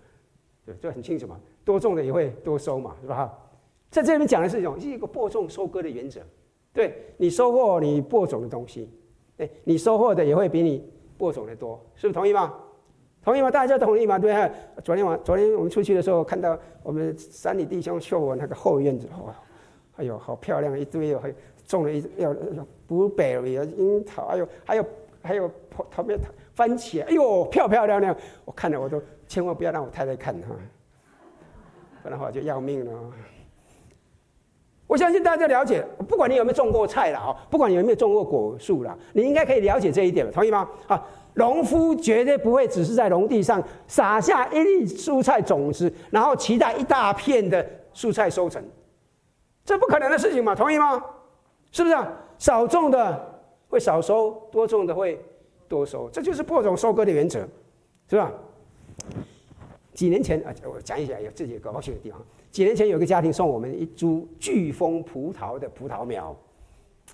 [0.66, 1.40] 对，这很清楚嘛。
[1.64, 3.32] 多种的也会多收嘛，是吧？
[3.90, 6.20] 在这里面讲的是一种是一个播种收割的原则。
[6.74, 8.90] 对，你收获你播种的东西，
[9.38, 12.54] 哎，你收获的也会比你播种的多，是不是同意吗？
[13.24, 13.50] 同意吗？
[13.50, 14.18] 大家同意吗？
[14.18, 14.48] 对啊。
[14.84, 19.34] 昨天晚昨天我们出去的时候，看到我们三里弟兄秀我那个后院子，哇，
[19.96, 21.34] 哎呦，好漂亮，一堆还
[21.66, 24.84] 种了一要要 blueberry 啊，樱桃，还有还有。
[25.24, 25.48] 还有
[25.88, 26.18] 旁边
[26.54, 28.14] 番茄，哎呦，漂漂亮亮！
[28.44, 30.48] 我看了我都千万不要让我太太看哈，
[32.02, 32.92] 不然的话就要命了。
[34.86, 40.68] 我相信大家了解，不管你有没有种过菜了啊，不管你有没有种过果树了，你应该可以了解这一点，同意吗？
[40.86, 41.02] 啊，
[41.34, 48.62] 农夫绝对不会只是在农地上撒下一粒蔬菜种子，然后期待一大片的蔬菜收成，
[49.64, 51.02] 这不可能的事情嘛，同意吗？
[51.70, 52.12] 是不是啊？
[52.38, 53.28] 少种的。
[53.72, 55.18] 会少收，多种的会
[55.72, 57.48] 多收，这就是播种收割的原则，
[58.10, 58.30] 是吧？
[59.94, 62.22] 几年前啊，我讲一下有自己高兴的地方。
[62.50, 66.36] 几年前有个家庭送我们一株巨峰葡萄的葡萄苗，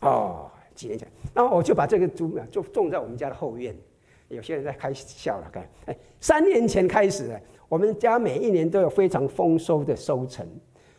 [0.00, 3.72] 哦，几年前，然后我就把这个株苗就种在我们家的后院。
[4.26, 10.44] 有些人在开笑了，看，哎，三年前开始，我们家每一年都有非常丰收的收成。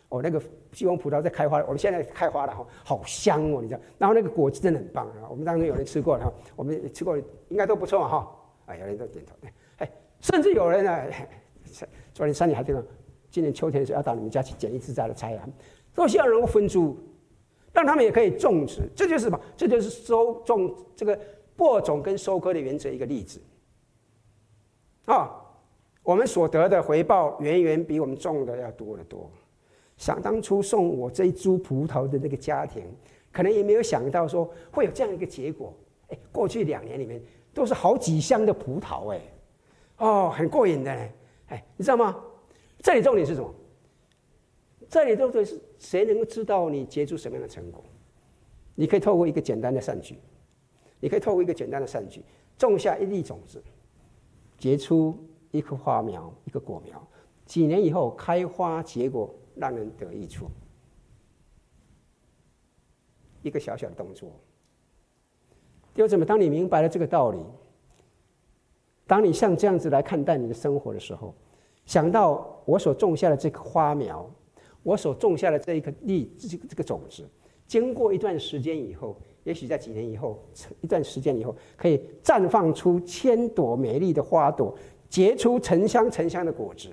[0.09, 0.41] 哦，那个
[0.71, 3.79] 巨峰葡萄在开花，我们现在开花了哈，好香哦，你知道？
[3.97, 7.15] 然后那个果子真的很棒啊，我们当中有人吃过了哈，我们吃过
[7.49, 8.35] 应该都不错哈。
[8.65, 9.35] 哎，有人都点头，
[9.77, 11.03] 哎，甚至有人呢，
[12.13, 12.81] 昨天三年还听到，
[13.29, 15.47] 今年秋天的时候要到你们家去捡一枝摘来采啊，
[15.93, 16.97] 都希望能够分株，
[17.71, 19.39] 让他们也可以种植，这就是什么？
[19.55, 21.19] 这就是收种这个
[21.55, 23.39] 播种跟收割的原则一个例子。
[25.05, 25.29] 啊，
[26.01, 29.29] 我们所得的回报远远比我们种的要多得多。
[29.99, 32.83] 想当初送我这一株葡萄的那个家庭，
[33.33, 35.71] 可能也没有想到说会有这样一个结果。
[36.07, 37.21] 哎，过去两年里面
[37.53, 39.21] 都是好几箱的葡萄，哎，
[39.97, 40.91] 哦，很过瘾的，
[41.47, 42.15] 哎，你知道吗？
[42.79, 43.53] 这里重点是什么？
[44.87, 47.83] 这里重点是谁能够知道你结出什么样的成果？
[48.75, 50.17] 你可以透过一个简单的善举，
[51.01, 52.23] 你可以透过一个简单的善举，
[52.57, 53.61] 种下一粒种子，
[54.57, 55.13] 结出
[55.51, 57.05] 一棵花苗，一个果苗，
[57.45, 59.29] 几年以后开花结果。
[59.59, 60.45] 让人得益处，
[63.41, 64.29] 一个小小的动作。
[65.93, 67.39] 弟兄姊妹，当你明白了这个道理，
[69.05, 71.35] 当你像这样子来看待你的生活的时候，
[71.85, 74.29] 想到我所种下的这棵花苗，
[74.81, 77.27] 我所种下的这一颗粒，这个这个种子，
[77.67, 80.41] 经过一段时间以后，也许在几年以后，
[80.79, 84.73] 一段时间以后，可以绽放出千朵美丽的花朵，
[85.09, 86.89] 结出沉香沉香的果子。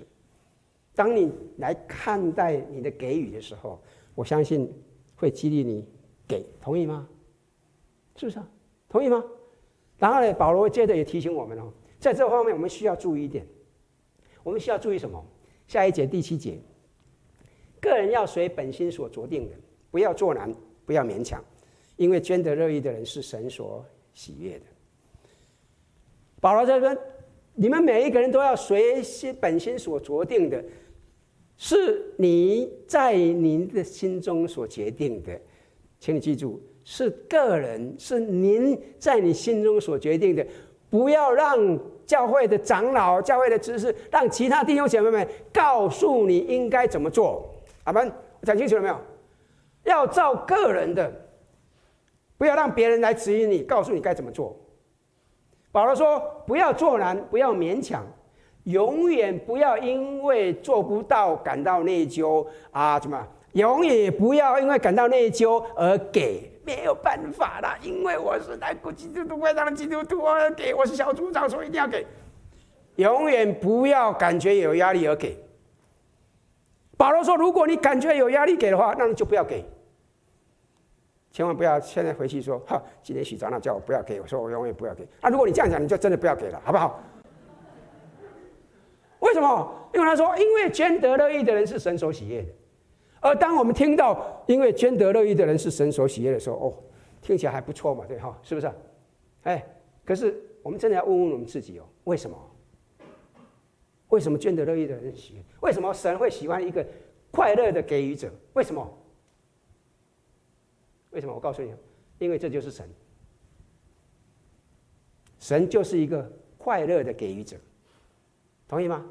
[0.97, 3.81] 当你来看待你的给予的时候，
[4.15, 4.73] 我相信
[5.15, 5.85] 会激励你
[6.27, 7.09] 给，同意吗？
[8.17, 8.49] 是不是啊？
[8.89, 9.23] 同意吗？
[9.99, 13.47] 然后呢，保罗接着也提醒我们哦，在这方面我们需要注意一点，
[14.43, 15.23] 我们需要注意什么？
[15.69, 16.59] 下一节第七节，
[17.81, 19.55] 个人要随本心所酌定的，
[19.91, 20.55] 不要作难，
[20.87, 21.45] 不要勉强，
[21.97, 24.65] 因为捐得乐意的人是神所喜悦的。
[26.41, 26.97] 保罗在说，
[27.57, 30.63] 你们每一个人都要随心本心所酌定的。
[31.59, 35.33] 是你在您的心中所决定的，
[35.99, 40.47] 请你记住，是个人，是您在你心中所决定的，
[40.91, 47.51] 不要让教会的长老、教会的知识，让其他弟兄姐妹们告诉你应该怎么做。
[47.85, 49.01] 阿门，讲清楚了没有？
[49.85, 51.11] 要照个人的，
[52.37, 54.55] 不要让别人来指引你，告诉你该怎么做。
[55.77, 58.03] 保罗说：不要做难，不要勉强。
[58.63, 62.99] 永远不要因为做不到感到内疚啊！
[62.99, 63.23] 怎么？
[63.53, 72.07] 永远不要因为感到内疚而给，没有办法了，因为我是南国基督徒会堂的基督徒，我要给，我是小组长，所以一定要给。
[72.95, 75.37] 永远不要感觉有压力而给。
[76.97, 79.63] 保罗说：“如果你感觉有压力给的话，那你就不要给。
[81.37, 85.07] 千万不要现在回去说，哈，今天许长老叫我不要给，我说我永远不要给。
[85.21, 86.99] 那如果你这样讲，你就真的不要给了，好不好？”
[89.21, 89.71] 为什么？
[89.93, 92.49] 因为他说，因为捐得乐意的人是神所喜悦的。
[93.21, 96.73] 而当我们听到因为捐得乐意的人是神所喜悦的时候，哦，
[97.21, 98.73] 听起来还不错嘛，对哈，是不是？
[99.43, 99.63] 哎，
[100.07, 102.51] 可是我们真的要问问我们自己哦，为什么？
[104.09, 105.43] 为什么捐得乐意的人喜悦？
[105.61, 106.83] 为什么神会喜欢一个
[107.31, 108.31] 快乐的给予者？
[108.55, 108.91] 为什么？
[111.17, 111.33] 为什么？
[111.33, 111.73] 我告诉你，
[112.19, 112.87] 因为这就是神。
[115.41, 117.57] 神就是一个快乐的给予者，
[118.69, 119.03] 同意吗？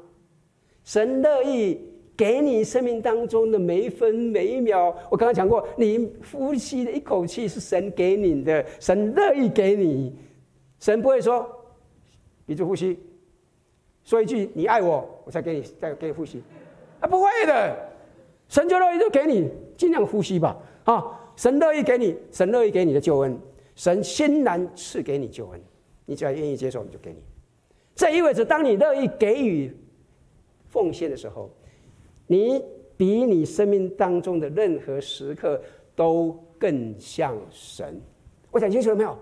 [0.84, 1.80] 神乐意
[2.16, 4.96] 给你生命当中的每一分每一秒。
[5.10, 10.14] 我刚刚讲过，你呼吸的一口气是神给你的，神乐意给你。
[10.78, 11.44] 神不会说
[12.46, 13.00] 鼻子呼吸，
[14.04, 16.40] 说一句“你爱我”，我才给你再给你呼吸，
[17.00, 17.76] 啊，不会的。
[18.48, 20.56] 神就乐意就给你，尽量呼吸吧。
[20.84, 23.38] 啊，神乐意给你，神乐意给你的救恩，
[23.74, 25.60] 神欣然赐给你救恩。
[26.06, 27.18] 你只要愿意接受，你就给你。
[27.94, 29.74] 这意味着，当你乐意给予
[30.68, 31.50] 奉献的时候，
[32.26, 32.62] 你
[32.96, 35.60] 比你生命当中的任何时刻
[35.94, 38.00] 都更像神。
[38.50, 39.16] 我讲清楚了没有？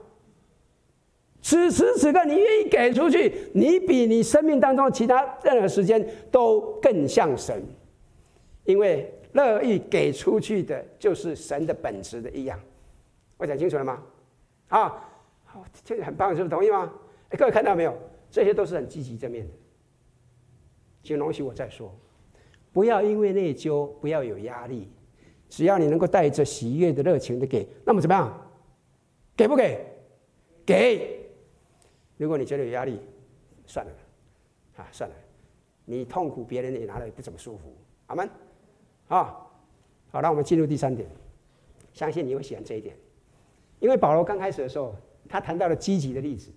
[1.43, 7.63] 此时此刻，你愿意给出去，你比你生命当中其他任何时间都更像神，
[8.65, 12.59] 因为乐意给出去的，就是神的本质的一样。
[13.37, 14.03] 我讲清楚了吗？
[14.69, 15.11] 啊。
[15.85, 16.93] 这个很棒，是不是同意吗？
[17.31, 17.97] 各位看到没有？
[18.29, 19.53] 这些都是很积极正面的。
[21.05, 21.95] 请容许我再说，
[22.73, 24.91] 不要因为内疚，不要有压力。
[25.49, 28.51] 只要你能够带着喜悦的热情的给，那么怎么样？
[29.37, 29.87] 给不给？
[30.67, 31.25] 给。
[32.17, 32.99] 如果你觉得有压力，
[33.65, 33.93] 算了，
[34.77, 35.15] 啊，算了。
[35.85, 37.73] 你痛苦，别人也拿得不怎么舒服。
[38.07, 38.29] 阿门。
[39.17, 39.37] 啊，
[40.11, 41.09] 好，那我们进入第三点。
[41.93, 42.97] 相信你会喜欢这一点，
[43.79, 44.95] 因为保罗刚开始的时候。
[45.27, 46.51] 他谈到了积极的例子，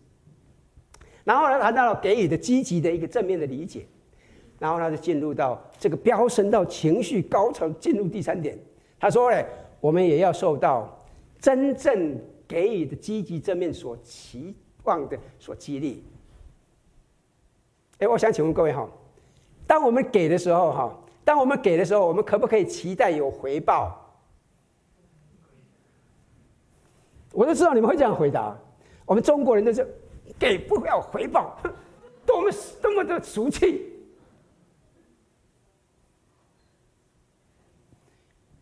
[1.23, 3.85] 然后呢，谈到了给予的积极的一个正面的理解，
[4.59, 8.59] 然后他就进入到这个飙升到情绪高潮，进入第三点。
[8.99, 9.45] 他说嘞，
[9.79, 11.01] 我们也要受到
[11.39, 16.03] 真正给予的积极正面所期望的所激励。
[17.99, 18.87] 哎，我想请问各位哈，
[19.65, 24.01] 当我们给的时候哈，当我们给的时候，我们可不可以期待有回报？
[27.33, 28.57] 我就知道你们会这样回答。
[29.05, 29.85] 我们中国人都是
[30.39, 31.59] 给不要回报，
[32.25, 32.49] 多么
[32.81, 33.91] 多么的俗气。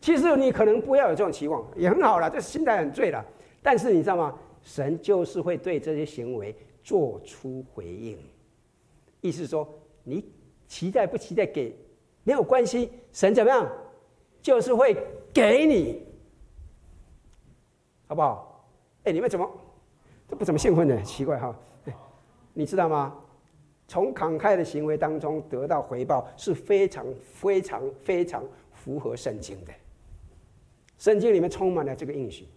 [0.00, 3.24] 其实你可能不要有这种期望，也很好了，这心态很对了。
[3.62, 4.36] 但是你知道吗？
[4.60, 6.52] 神就是会对这些行为
[6.82, 8.18] 做出回应。
[9.20, 10.28] 意思说，你
[10.66, 11.72] 期待不期待给
[12.26, 13.70] 没有关系，神怎么样，
[14.42, 14.96] 就是会
[15.32, 16.04] 给你，
[18.08, 18.68] 好不好？
[19.04, 19.48] 哎，你们怎么
[20.26, 21.00] 都不怎么兴奋呢？
[21.02, 21.54] 奇怪哈！
[22.52, 23.16] 你知道吗？
[23.86, 29.72] 从慷慨的行为当中得到回报是非常非常非常符合圣经的。
[30.98, 32.48] 圣经里面充满了这个应许。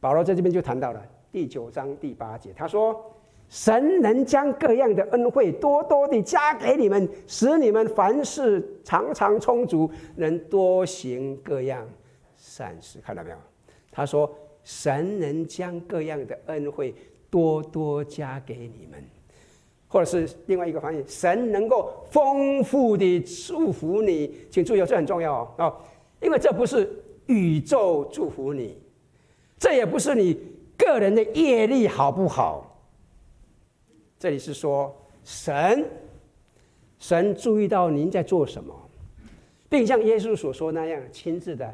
[0.00, 3.14] 保罗在这边就谈到了第九章第八节，他说
[3.54, 11.88] ：“神能将各样的恩惠多多地加给你们，使你们凡事常常充足，能多行各样
[12.36, 13.36] 善事。”看到没有？
[13.92, 14.28] 他说。
[14.66, 16.94] 神能将各样的恩惠
[17.28, 19.04] 多多加给你们，
[19.86, 24.34] 或者是另外一个翻译，神能够丰富的祝福你。
[24.50, 25.76] 请注意，这很重要哦，
[26.22, 26.90] 因为这不是
[27.26, 28.78] 宇宙祝福你，
[29.58, 30.34] 这也不是你
[30.78, 32.73] 个人的业力好不好。
[34.24, 35.86] 这里是说神，
[36.98, 38.74] 神注意到您在做什么，
[39.68, 41.70] 并像耶稣所说那样亲自的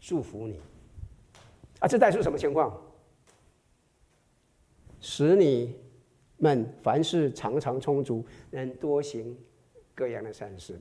[0.00, 0.58] 祝福你。
[1.78, 2.74] 啊，这代表什么情况？
[4.98, 5.76] 使你
[6.38, 9.36] 们凡事常常充足，能多行
[9.94, 10.80] 各样的善事。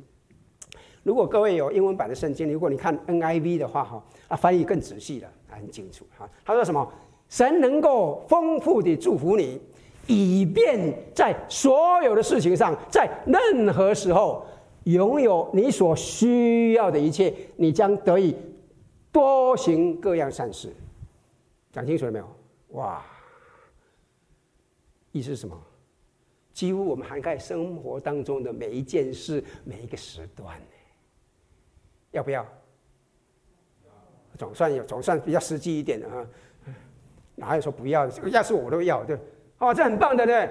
[1.03, 6.07] 如果各位有英文版的圣经，如果你看 NIV 的话，哈，啊，翻译更仔细了，很清楚。
[6.17, 6.89] 哈，他说什么？
[7.27, 9.61] 神能够丰富地祝福你，
[10.09, 14.43] 以便在所有的事情上，在任何时候，
[14.85, 18.35] 拥有你所需要的一切，你将得以
[19.11, 20.73] 多行各样善事。
[21.71, 22.27] 讲清楚了没有？
[22.69, 23.05] 哇！
[25.11, 25.55] 意思是什么？
[26.53, 30.59] 几乎我们涵盖生活当中的每一件事、每一个时段，
[32.09, 32.43] 要不要？
[34.39, 36.27] 总算有，总算比较实际一点的啊！
[37.35, 38.07] 哪有说不要？
[38.07, 39.15] 这个要是我都要，对
[39.59, 40.49] 哦，这很棒对不，对。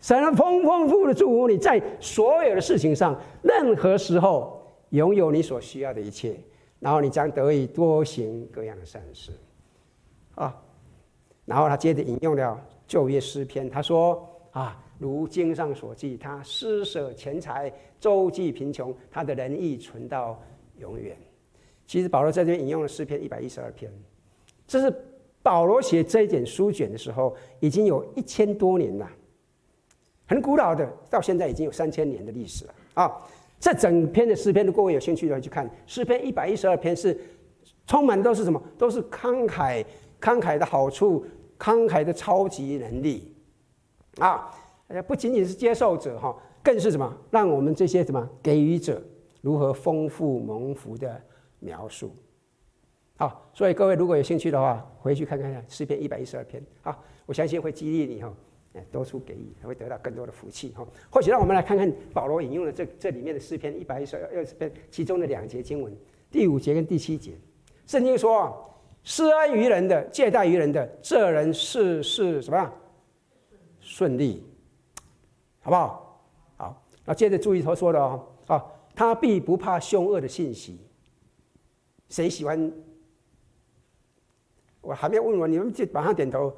[0.00, 4.60] 神丰丰富的祝福你在所有的事情上，任何时候
[4.90, 6.34] 拥有你所需要的一切，
[6.80, 9.30] 然后你将得以多行各样的善事。
[10.34, 10.60] 啊，
[11.44, 20.40] 然后他接着引用了旧约诗篇，他说：“啊，如经上所记，他施舍钱财，周济贫穷，他的仁义存到
[20.78, 21.16] 永远。
[21.86, 23.92] 其实保罗在这边引用了诗篇一百一十二篇，
[24.66, 24.90] 这是
[25.42, 29.10] 保罗写这一卷书卷的时候，已经有一千多年了，
[30.26, 33.12] 很古老的，到现在已经有三千年的历史了啊！
[33.58, 37.16] 这整篇的诗篇，如果各位有兴趣的话，去看诗篇一百一十二篇，是
[37.86, 38.62] 充满都是什么？
[38.78, 39.84] 都是慷慨，
[40.20, 41.24] 慷慨的好处，
[41.58, 43.34] 慷慨的超级能力
[44.18, 44.50] 啊！
[45.06, 47.16] 不仅仅是接受者哈，更是什么？
[47.30, 49.02] 让我们这些什么给予者
[49.40, 51.20] 如何丰富蒙福的
[51.60, 52.14] 描述。
[53.16, 56.60] 好，所以各位如果有兴趣的话，回去看看诗篇一百一十二篇。
[56.80, 58.32] 好，我相信会激励你哈，
[58.90, 60.84] 多出给予，会得到更多的福气哈。
[61.08, 65.94] 或许让我们来看看保罗引用的这这里面的诗篇一百一十二篇其中的两节经文，
[66.30, 67.32] 第五节跟第七节。
[67.86, 72.72] 圣经说：“施恩于人的，借贷于人的，这人事事什么？
[73.80, 74.42] 顺利。”
[75.60, 76.24] 好不好？
[76.56, 78.64] 好，那接着注意他说的哦，啊，
[78.96, 80.80] 他必不怕凶恶的信息。
[82.08, 82.72] 谁喜欢？
[84.82, 86.52] 我还没有问我，你们就马上点头。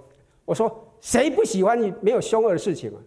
[0.45, 2.99] 我说，谁不喜欢你没有凶恶的事情啊？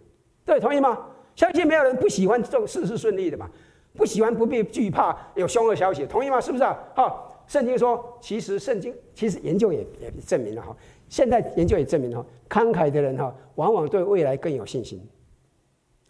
[0.46, 0.98] 对，同意吗？
[1.36, 3.48] 相信没有人不喜欢这种事事顺利的嘛。
[3.94, 6.40] 不喜欢不必惧怕有凶恶消息，同意吗？
[6.40, 6.78] 是不是啊？
[6.94, 10.76] 好，圣经说，其实圣经其实研究也也证明了哈，
[11.08, 15.04] 现在研究也证明了，慷慨的人哈，往往对未来更有信心。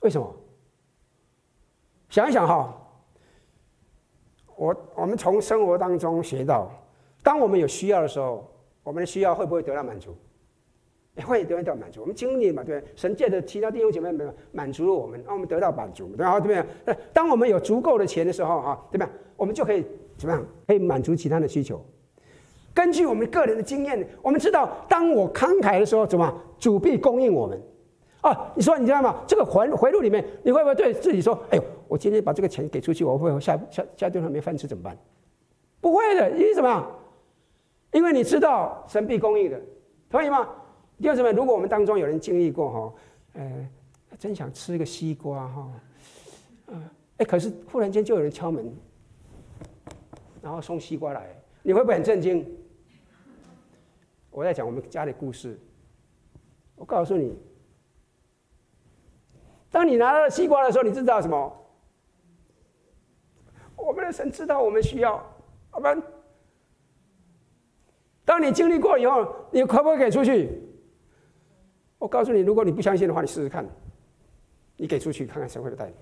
[0.02, 0.34] 为什么？
[2.10, 2.74] 想一想哈，
[4.56, 6.70] 我我们从生活当中学到，
[7.22, 8.50] 当我们有需要的时候，
[8.88, 10.16] 我们的需要会不会得到满足？
[11.14, 12.00] 也会得到满足。
[12.00, 16.40] 我们经历嘛，对，神借着其他弟兄姐妹们满足了我们，让我们得到满足，对吧？
[16.40, 16.64] 对不对？
[16.86, 19.06] 那当我们有足够的钱的时候，哈，对吧？
[19.36, 19.84] 我们就可以
[20.16, 20.42] 怎么样？
[20.66, 21.84] 可以满足其他的需求。
[22.72, 26.42] 根据我们个人的经验，我们知道，当我慷慨的时候，怎么？
[26.58, 27.60] 主必供应我们。
[28.22, 29.16] 啊，你说你知道吗？
[29.26, 34.96] 这个回回路里面，你会不会对自己说：“哎呦，我今天把这个钱给出去，我会不会下下下顿饭没饭吃怎么办？”
[35.78, 36.90] 不会的，因为什么？
[37.92, 39.60] 因为你知道神必供应的，
[40.10, 40.48] 同意吗？
[40.98, 42.94] 弟兄姊妹，如果我们当中有人经历过哈，
[43.34, 43.68] 呃，
[44.18, 45.72] 真想吃个西瓜哈，
[46.66, 48.74] 嗯，哎，可是忽然间就有人敲门，
[50.42, 52.44] 然后送西瓜来，你会不会很震惊？
[54.30, 55.58] 我在讲我们家里故事，
[56.76, 57.38] 我告诉你。
[59.70, 61.54] 当你拿到西瓜的时候，你知道什么？
[63.76, 65.24] 我们的神知道我们需要，
[65.70, 65.96] 好吧？
[68.28, 70.60] 当你经历过以后，你可不可以给出去？
[71.96, 73.66] 我告诉你，如果你不相信的话，你试试看，
[74.76, 75.94] 你给出去看看神会不会带你，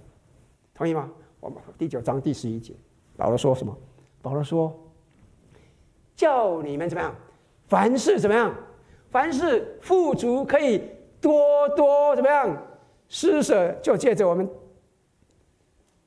[0.74, 1.08] 同意吗？
[1.38, 2.74] 我们第九章第十一节，
[3.16, 3.78] 保罗说什么？
[4.20, 4.76] 保罗说
[6.16, 7.14] ：“叫你们怎么样？
[7.68, 8.52] 凡事怎么样？
[9.08, 10.82] 凡事富足，可以
[11.20, 12.60] 多多怎么样？”
[13.08, 14.50] 施舍就借着我们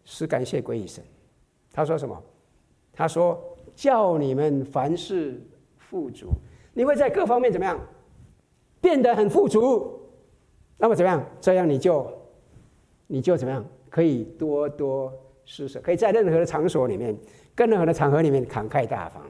[0.04, 1.02] 是感谢归于神。
[1.72, 2.22] 他说什么？
[2.92, 3.42] 他说
[3.74, 5.42] 叫你们凡事
[5.90, 6.28] 富足，
[6.74, 7.80] 你会在各方面怎么样？
[8.80, 10.00] 变得很富足。
[10.78, 11.26] 那么怎么样？
[11.42, 12.08] 这样你就
[13.08, 13.66] 你就怎么样？
[13.90, 15.12] 可以多多
[15.46, 17.18] 施舍，可以在任何的场所里面，
[17.56, 19.24] 跟任何的场合里面慷慨大方。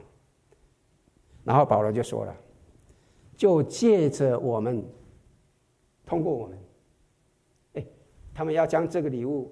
[1.44, 2.36] 然后保罗就说了，
[3.34, 4.84] 就借着我们，
[6.04, 6.58] 通过我们。
[7.72, 7.86] 哎
[8.34, 9.50] 他们要将这个礼物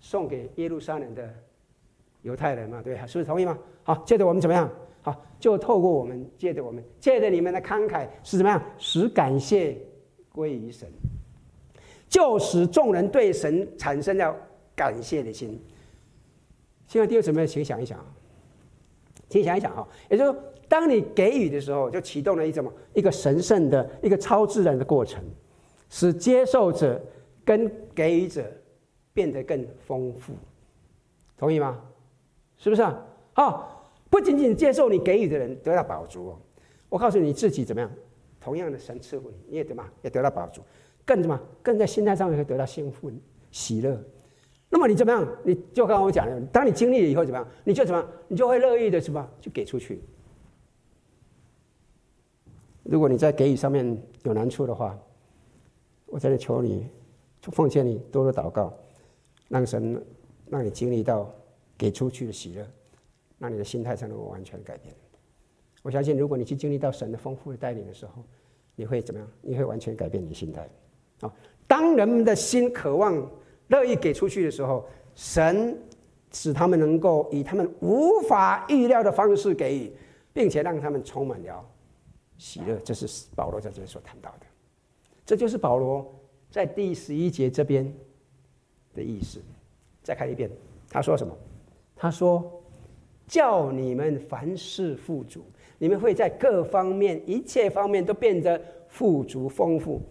[0.00, 1.30] 送给耶路撒冷的
[2.22, 2.80] 犹太人嘛？
[2.82, 3.58] 对，是不是同意吗？
[3.82, 4.70] 好，借着我们怎么样？
[5.02, 8.62] 好，就透过我们，借着我们，借着你们的慷慨是怎么样？
[8.78, 9.76] 使感谢
[10.30, 10.88] 归于神，
[12.08, 14.36] 就使众人对神产生了
[14.74, 15.60] 感谢的心。
[16.86, 17.98] 现在弟兄姊妹，请想一想，
[19.28, 25.22] 请想一想哈，也就是说，当你给予的时候，就启动了一种一个神圣的一个超自然的过程，
[25.90, 27.00] 使接受者。
[27.48, 28.44] 跟给予者
[29.14, 30.34] 变得更丰富，
[31.38, 31.80] 同意吗？
[32.58, 33.02] 是不是啊？
[33.32, 33.77] 好，
[34.10, 36.38] 不仅仅接受你给予的人得到饱足哦，
[36.88, 37.90] 我告诉你，自己怎么样？
[38.40, 40.62] 同样的，神赐福你，你也得嘛，也得到饱足，
[41.04, 41.40] 更什么？
[41.62, 43.10] 更在心态上也会得到幸福、
[43.50, 44.02] 喜乐。
[44.70, 45.26] 那么你怎么样？
[45.44, 47.48] 你就刚刚我讲的，当你经历了以后怎么样？
[47.64, 48.08] 你就怎么样？
[48.28, 49.28] 你就会乐意的什么？
[49.40, 50.00] 就给出去。
[52.84, 54.98] 如果你在给予上面有难处的话，
[56.06, 56.88] 我在这求你。
[57.40, 58.76] 就奉劝你多多祷告，
[59.46, 60.04] 让神
[60.50, 61.32] 让你经历到
[61.78, 62.66] 给出去的喜乐，
[63.38, 64.94] 让你的心态才能够完全改变。
[65.82, 68.22] 我相信，如果你去经历到神的丰富的带领的时候，
[68.74, 69.28] 你会怎么样？
[69.40, 70.68] 你会完全改变你的心态。
[71.20, 71.32] 啊，
[71.66, 73.30] 当人们的心渴望、
[73.68, 75.76] 乐意给出去的时候，神
[76.32, 79.92] 使他们能够以他们无法预料的方式给予，
[80.32, 81.64] 并且让他们充满了
[82.36, 82.76] 喜乐。
[82.78, 84.46] 这是保罗在这里所谈到的。
[85.24, 86.14] 这就是保罗。
[86.50, 87.92] 在第十一节这边
[88.94, 89.38] 的意思。
[90.02, 90.50] 再看一遍，
[90.88, 91.36] 他说什么？
[91.94, 92.42] 他说
[93.28, 95.44] ：“叫你们凡事富足，
[95.78, 100.02] 你们会在各方面、一切方面都变得富足丰富。”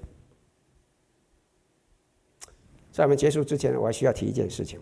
[2.92, 4.80] 在我们结束之前，我还需要提一件事情。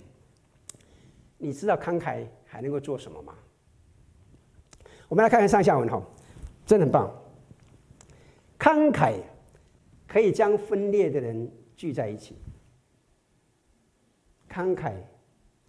[1.38, 3.34] 你知道慷慨还能够做什么吗？
[5.08, 6.02] 我们来看看上下文哈，
[6.66, 7.14] 真的很棒。
[8.58, 9.20] 慷慨
[10.08, 12.36] 可以将分裂的人聚在一起，
[14.50, 14.94] 慷慨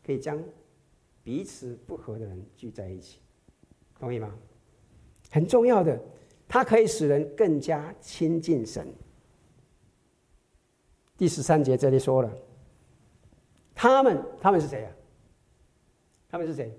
[0.05, 0.41] 可以将
[1.27, 3.19] 彼此不和的人聚在一起，
[3.99, 4.33] 同意吗？
[5.29, 6.01] 很重要的，
[6.47, 8.87] 它可以使人更加亲近神。
[11.17, 12.33] 第十三节这里说了，
[13.75, 14.95] 他们他们是谁呀、啊？
[16.29, 16.73] 他们是谁？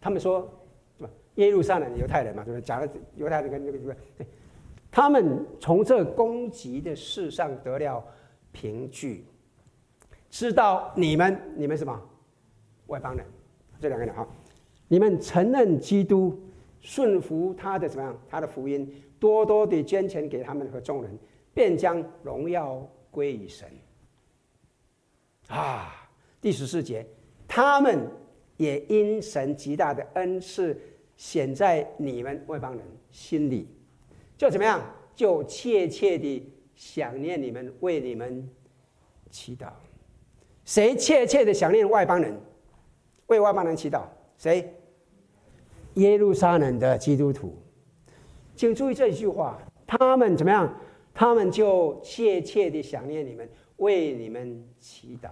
[0.00, 0.50] 他们说，
[0.96, 1.10] 是吧？
[1.34, 2.64] 耶路撒冷犹太人嘛，对不对？
[2.64, 4.26] 讲了犹太人跟那个对不对？
[4.90, 8.02] 他们从这攻击的事上得了
[8.50, 9.26] 凭据，
[10.30, 12.09] 知道你们你们什么
[12.90, 13.24] 外邦人，
[13.80, 14.28] 这两个人哈，
[14.86, 16.38] 你们承认基督，
[16.82, 18.16] 顺服他的怎么样？
[18.28, 18.86] 他的福音，
[19.18, 21.18] 多多的捐钱给他们和众人，
[21.54, 22.86] 便将荣耀。
[23.12, 23.68] 归于神
[25.48, 26.08] 啊！
[26.40, 27.04] 第十四节，
[27.48, 28.08] 他们
[28.56, 30.80] 也因神极大的恩赐
[31.16, 32.80] 显在你们外邦人
[33.10, 33.66] 心里，
[34.38, 34.80] 就怎么样？
[35.16, 38.48] 就切切的想念你们，为你们
[39.28, 39.70] 祈祷。
[40.64, 42.40] 谁切切的想念外邦人，
[43.30, 44.02] 为外邦人祈祷？
[44.36, 44.74] 谁？
[45.94, 47.56] 耶路撒冷的基督徒。
[48.56, 49.56] 请注意这一句话，
[49.86, 50.72] 他们怎么样？
[51.14, 55.28] 他们就切切的想念你们，为你们祈祷。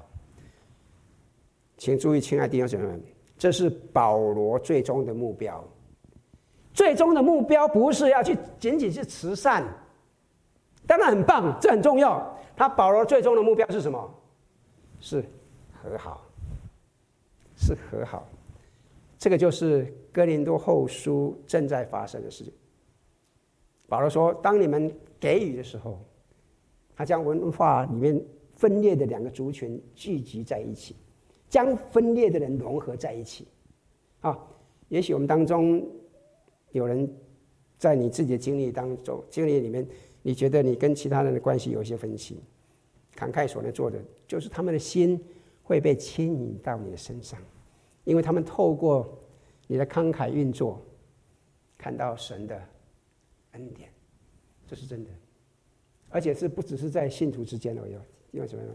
[1.77, 3.03] 请注意，亲爱的弟兄姊妹们，
[3.37, 5.63] 这是保罗最终的目标。
[6.73, 9.65] 最终的目标不是要去仅仅是慈善，
[10.87, 12.37] 当然很棒，这很重要。
[12.57, 14.15] 他保罗最终的目标是什么？
[15.01, 15.25] 是
[15.73, 16.28] 和好，
[17.59, 18.27] 是和好。
[19.19, 22.53] 这个就是哥林多后书正在发生的事情。
[23.87, 24.91] 保罗说：“当你们……”
[25.21, 25.99] 给予的时候，
[26.95, 30.95] 他将文化里面分裂的两个族群聚集在一起，
[31.49, 33.49] 将分裂的人融合在一起。
[34.21, 34.39] 啊，
[34.89, 35.85] 也许我们当中
[36.71, 37.13] 有人
[37.79, 39.85] 在你自己的经历当中、经历里面，
[40.23, 42.41] 你觉得你跟其他人的关系有一些分歧。
[43.17, 45.21] 慷慨所能做的，就是他们的心
[45.69, 47.39] 会被牵引到你的身上，
[48.05, 49.07] 因为他们透过
[49.67, 50.81] 你的慷慨运作，
[51.77, 52.59] 看到神的
[53.53, 53.91] 恩典。
[54.67, 55.11] 这是真的，
[56.09, 57.93] 而且是不只是在信徒之间而已。
[58.31, 58.75] 因为什么呢？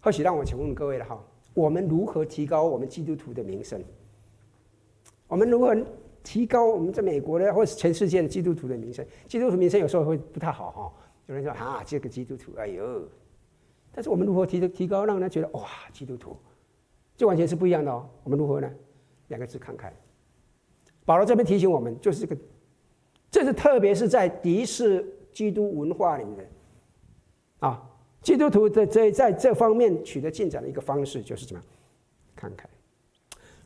[0.00, 1.20] 或许让我请问各位了哈，
[1.54, 3.82] 我们如何提高我们基督徒的名声？
[5.26, 5.76] 我们如何
[6.22, 9.04] 提高我们在美国的或是全世界的基督徒的名声？
[9.26, 10.92] 基督徒名声有时候会不太好哈。
[11.26, 13.08] 有人说啊，这个基督徒，哎呦！
[13.92, 16.36] 但是我们如何提的提高，让人觉得哇，基督徒，
[17.16, 18.08] 这完全是不一样的哦。
[18.24, 18.70] 我们如何呢？
[19.28, 19.90] 两个字：慷慨。
[21.04, 22.36] 保罗这边提醒我们，就是这个。
[23.30, 26.44] 这是特别是在敌视基督文化里面的
[27.60, 27.80] 啊，
[28.22, 32.50] 基督徒在这在这方面取得进展的一个方式就是怎么样？
[32.50, 32.64] 慷慨。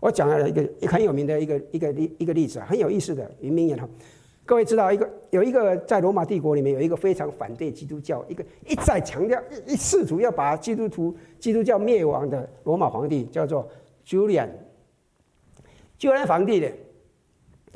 [0.01, 3.89] 我讲了一个很有名的一个一个例一个例子啊，很有意思的一名言哈。
[4.47, 13.69] 各位知道一个有一个在罗马帝国里面有一个非常反对基督教，一个一再强调一一试图要把基督徒基督教灭亡的罗马皇帝叫做
[14.07, 14.49] Julian。
[15.99, 16.71] Julian 皇帝的。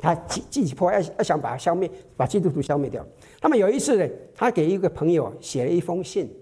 [0.01, 3.05] 他积积极迫，要要想把他消灭，把基督徒消灭掉。
[3.41, 6.33] 那么有一次呢，他给一个朋友写了一封信，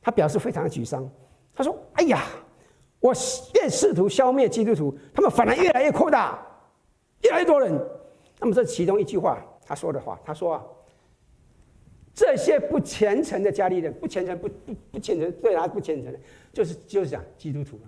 [0.00, 1.10] 他表示非常沮丧。
[1.56, 2.22] 他说：“哎呀，
[3.00, 3.12] 我
[3.56, 6.38] 越试图消灭基督徒，他们反而越来越扩大，
[7.22, 7.76] 越来越多人。”
[8.42, 10.64] 那么这其中一句话，他说的话，他说啊
[12.12, 16.18] ：“这些不虔诚的加利人，不虔诚，不不不虔诚，对他不虔诚的，
[16.52, 17.78] 就是就是讲基督徒。”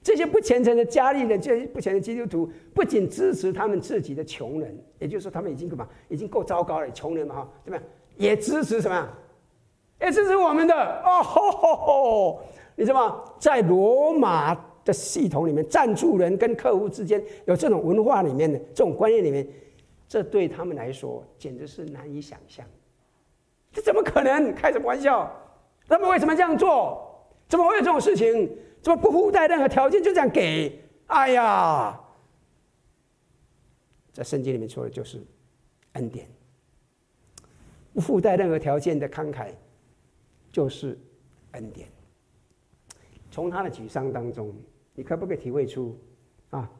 [0.00, 5.88] 这些不虔诚的加利人，这些不虔诚基督徒，不仅支持他们自己的穷人，也就是说，他们已经干嘛？
[6.08, 7.84] 已经够糟糕了，穷人嘛，哈，怎么样？
[8.16, 9.08] 也支持什么？
[10.00, 12.40] 也支持我们的哦吼吼吼！
[12.76, 13.24] 你知道吗？
[13.38, 14.54] 在罗马
[14.84, 19.46] 的系统里面，赞助人跟客户之间有这种文化里面的这种观念里面，
[20.08, 22.64] 这对他们来说简直是难以想象。
[23.72, 24.54] 这怎么可能？
[24.54, 25.30] 开什么玩笑？
[25.88, 27.26] 他们为什么这样做？
[27.48, 28.56] 怎么会有这种事情？
[28.80, 30.80] 怎么不附带任何条件就这样给？
[31.06, 32.00] 哎呀，
[34.12, 35.22] 在圣经里面说的就是
[35.92, 36.28] 恩典，
[37.92, 39.52] 不附带任何条件的慷慨
[40.52, 40.98] 就是
[41.52, 41.88] 恩典。
[43.30, 44.54] 从他的沮丧当中，
[44.94, 45.98] 你可不可以体会出
[46.50, 46.70] 啊？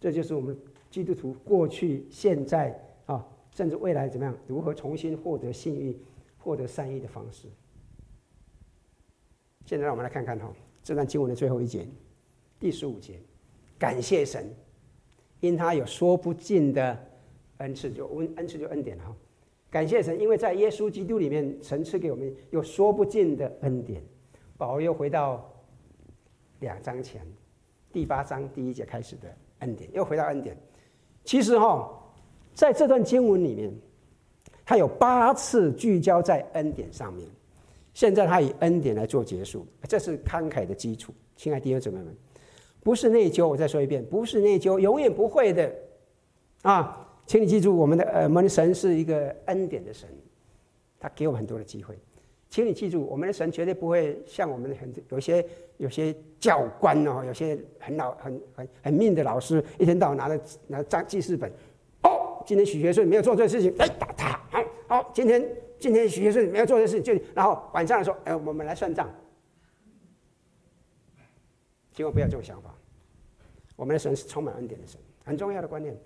[0.00, 0.58] 这就是我们
[0.92, 4.36] 基督徒过去、现在啊，甚至未来怎么样？
[4.46, 5.98] 如何重新获得信誉、
[6.36, 7.48] 获得善意的方式？
[9.64, 11.88] 现在让我们来看看哈，这段经文的最后一节，
[12.60, 13.18] 第十五节，
[13.78, 14.54] 感谢神，
[15.40, 17.06] 因他有说不尽的
[17.56, 19.16] 恩赐，就恩恩赐就恩典哈。
[19.70, 24.02] 感谢神，因为在耶稣基督里面，神赐给我们有说不尽的恩典。
[24.58, 25.50] 保罗又回到
[26.60, 27.26] 两章前，
[27.90, 30.54] 第八章第一节开始的恩典，又回到恩典。
[31.24, 31.88] 其实哈，
[32.54, 33.72] 在这段经文里面，
[34.64, 37.28] 他有八次聚焦在恩典上面。
[37.94, 41.12] 现在他以恩典来做结束，这是慷慨的基础。
[41.36, 42.16] 亲爱的弟兄姊妹们，
[42.82, 45.70] 不是内疚，我再说一遍，不是内疚，永远不会的
[46.62, 46.98] 啊。
[47.26, 50.08] 请你记住，我们的呃，我们的神是一个恩典的神，
[50.98, 51.96] 他给我们很多的机会。
[52.52, 55.42] 请你记住，我们的神绝对不会像我们的很有些
[55.78, 61.50] 有些教官哦，有些很老很很很命的老师，一天到晚拿着拿着记事本，
[62.02, 65.42] 哦，今天许学顺没有做这事情，哎，打他，好，好，今天
[65.80, 69.08] 今天许学顺没有做这事情，就然后晚上的时候，哎，我们来算账。
[71.94, 72.74] 千万不要这种想法，
[73.76, 75.96] 我们的神是充满恩典的神，很重要的观念。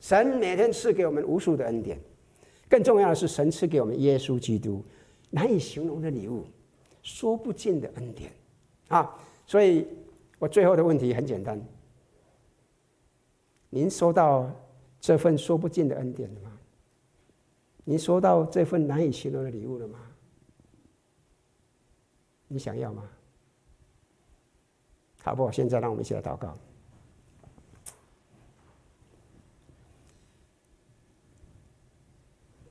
[0.00, 2.00] 神每天赐给我们无数的恩典，
[2.70, 4.82] 更重要的是，神赐给我们耶稣基督
[5.34, 6.46] 难以形容的礼物，
[7.02, 8.30] 说不尽的恩典
[8.86, 9.18] 啊！
[9.48, 9.84] 所以，
[10.38, 11.60] 我最后的问题很简单：
[13.68, 14.48] 您收到
[15.00, 16.56] 这份说不尽的恩典了吗？
[17.82, 19.98] 您收到这份难以形容的礼物了吗？
[22.46, 23.02] 你想要吗？
[25.20, 25.50] 好不好？
[25.50, 26.56] 现在让我们一起来祷告。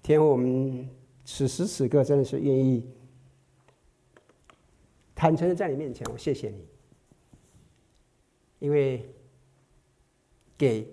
[0.02, 0.90] 天父，我们
[1.26, 2.88] 此时此刻真的是愿意
[5.16, 6.68] 坦诚的在你面前，我谢谢你，
[8.60, 9.10] 因为
[10.58, 10.88] 给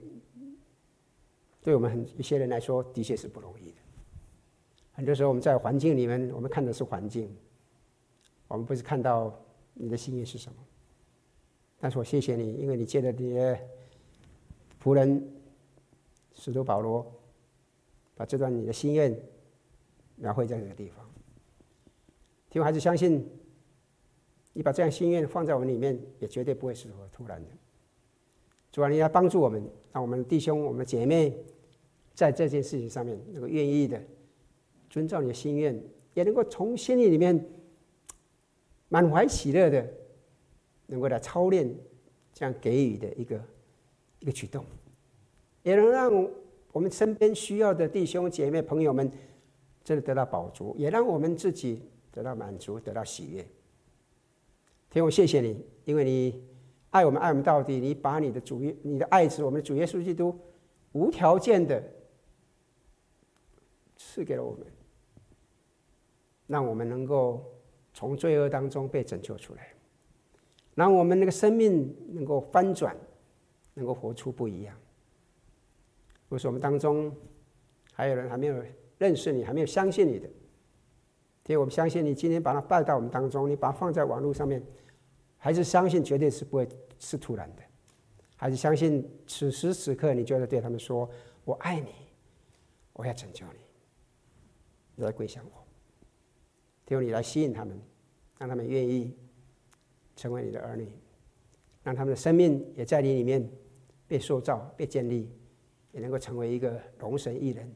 [1.63, 3.77] 对我们很一些人来说的确是不容易的。
[4.93, 7.35] 很多时候我们在环境里面，我们看的是环境，
[8.49, 9.35] 我们不是看到
[9.75, 10.59] 你的心意是什么。
[11.79, 13.59] 但是我谢谢你，因为你借着你的
[14.83, 15.29] 仆人
[16.35, 17.11] 使徒保罗。
[18.17, 19.19] 把这段你的心愿
[20.21, 21.09] 描绘在这个地方，
[22.51, 23.27] 听我还是相信，
[24.53, 27.49] 你把这样心愿放在我们里面，也绝对不会是说突然的。
[28.71, 31.35] 主啊，你要帮助我们，让我们的弟兄、我们的姐妹，
[32.13, 33.99] 在这件事情上面能够愿意的
[34.91, 37.43] 遵照你的心愿，也能够从心里里面
[38.91, 39.91] 满怀喜乐的，
[40.87, 41.75] 能够来操练
[42.35, 43.43] 这样给予的一个
[44.19, 44.63] 一个举动，
[45.63, 46.31] 也能让。
[46.73, 49.11] 我们身边需要的弟兄姐妹朋友们，
[49.83, 53.47] 真的得到饱足，也让我们自己得到满足，得到喜悦。
[54.91, 56.45] 天父，谢谢你，因为你
[56.91, 57.79] 爱我们，爱我们到底。
[57.79, 60.37] 你把你的主、你的爱子，我们的主耶稣基督，
[60.93, 61.83] 无条件的
[63.97, 64.67] 赐给了我们，
[66.49, 67.45] 让我们能够
[67.95, 69.73] 从罪恶当中被拯救出来，
[70.75, 72.97] 让我们那个生命能够翻转，
[73.75, 74.77] 能够活出不一样。
[76.29, 77.13] 或是我们当中
[77.93, 78.65] 还有人还没有
[79.01, 80.29] 认识你，还没有相信你的，
[81.47, 84.63] 所以我们相信你今天把它带到我们当中，你把它放在网络上面，
[85.39, 87.63] 还是相信绝对是不会是突然的，
[88.37, 91.09] 还是相信此时此刻你就在对他们说
[91.47, 91.89] ：“我爱你，
[92.93, 93.61] 我要拯救你，
[94.97, 95.51] 你来归向我。”
[96.95, 97.81] 用你来吸引他们，
[98.39, 99.17] 让他们愿意
[100.15, 100.93] 成为你的儿女，
[101.83, 103.51] 让他们的生命也在你里面
[104.07, 105.31] 被塑造、被建立。
[105.93, 107.69] 也能够成为一个龙神益人，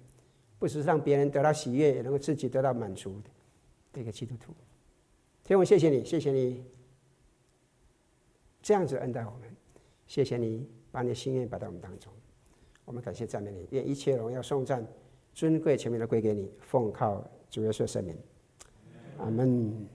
[0.65, 3.29] 不只是让别人得到喜悦，也能够自己得到满足的
[3.93, 4.51] 这个基督徒。
[5.45, 6.65] 天父，谢谢你，谢谢你
[8.63, 9.55] 这样子恩待我们，
[10.07, 12.11] 谢谢你把你的心愿摆在我们当中。
[12.87, 14.83] 我们感谢赞美你，愿一切荣耀颂赞
[15.35, 18.17] 尊贵全面的归给你，奉靠主耶稣圣名，
[19.19, 19.87] 阿门。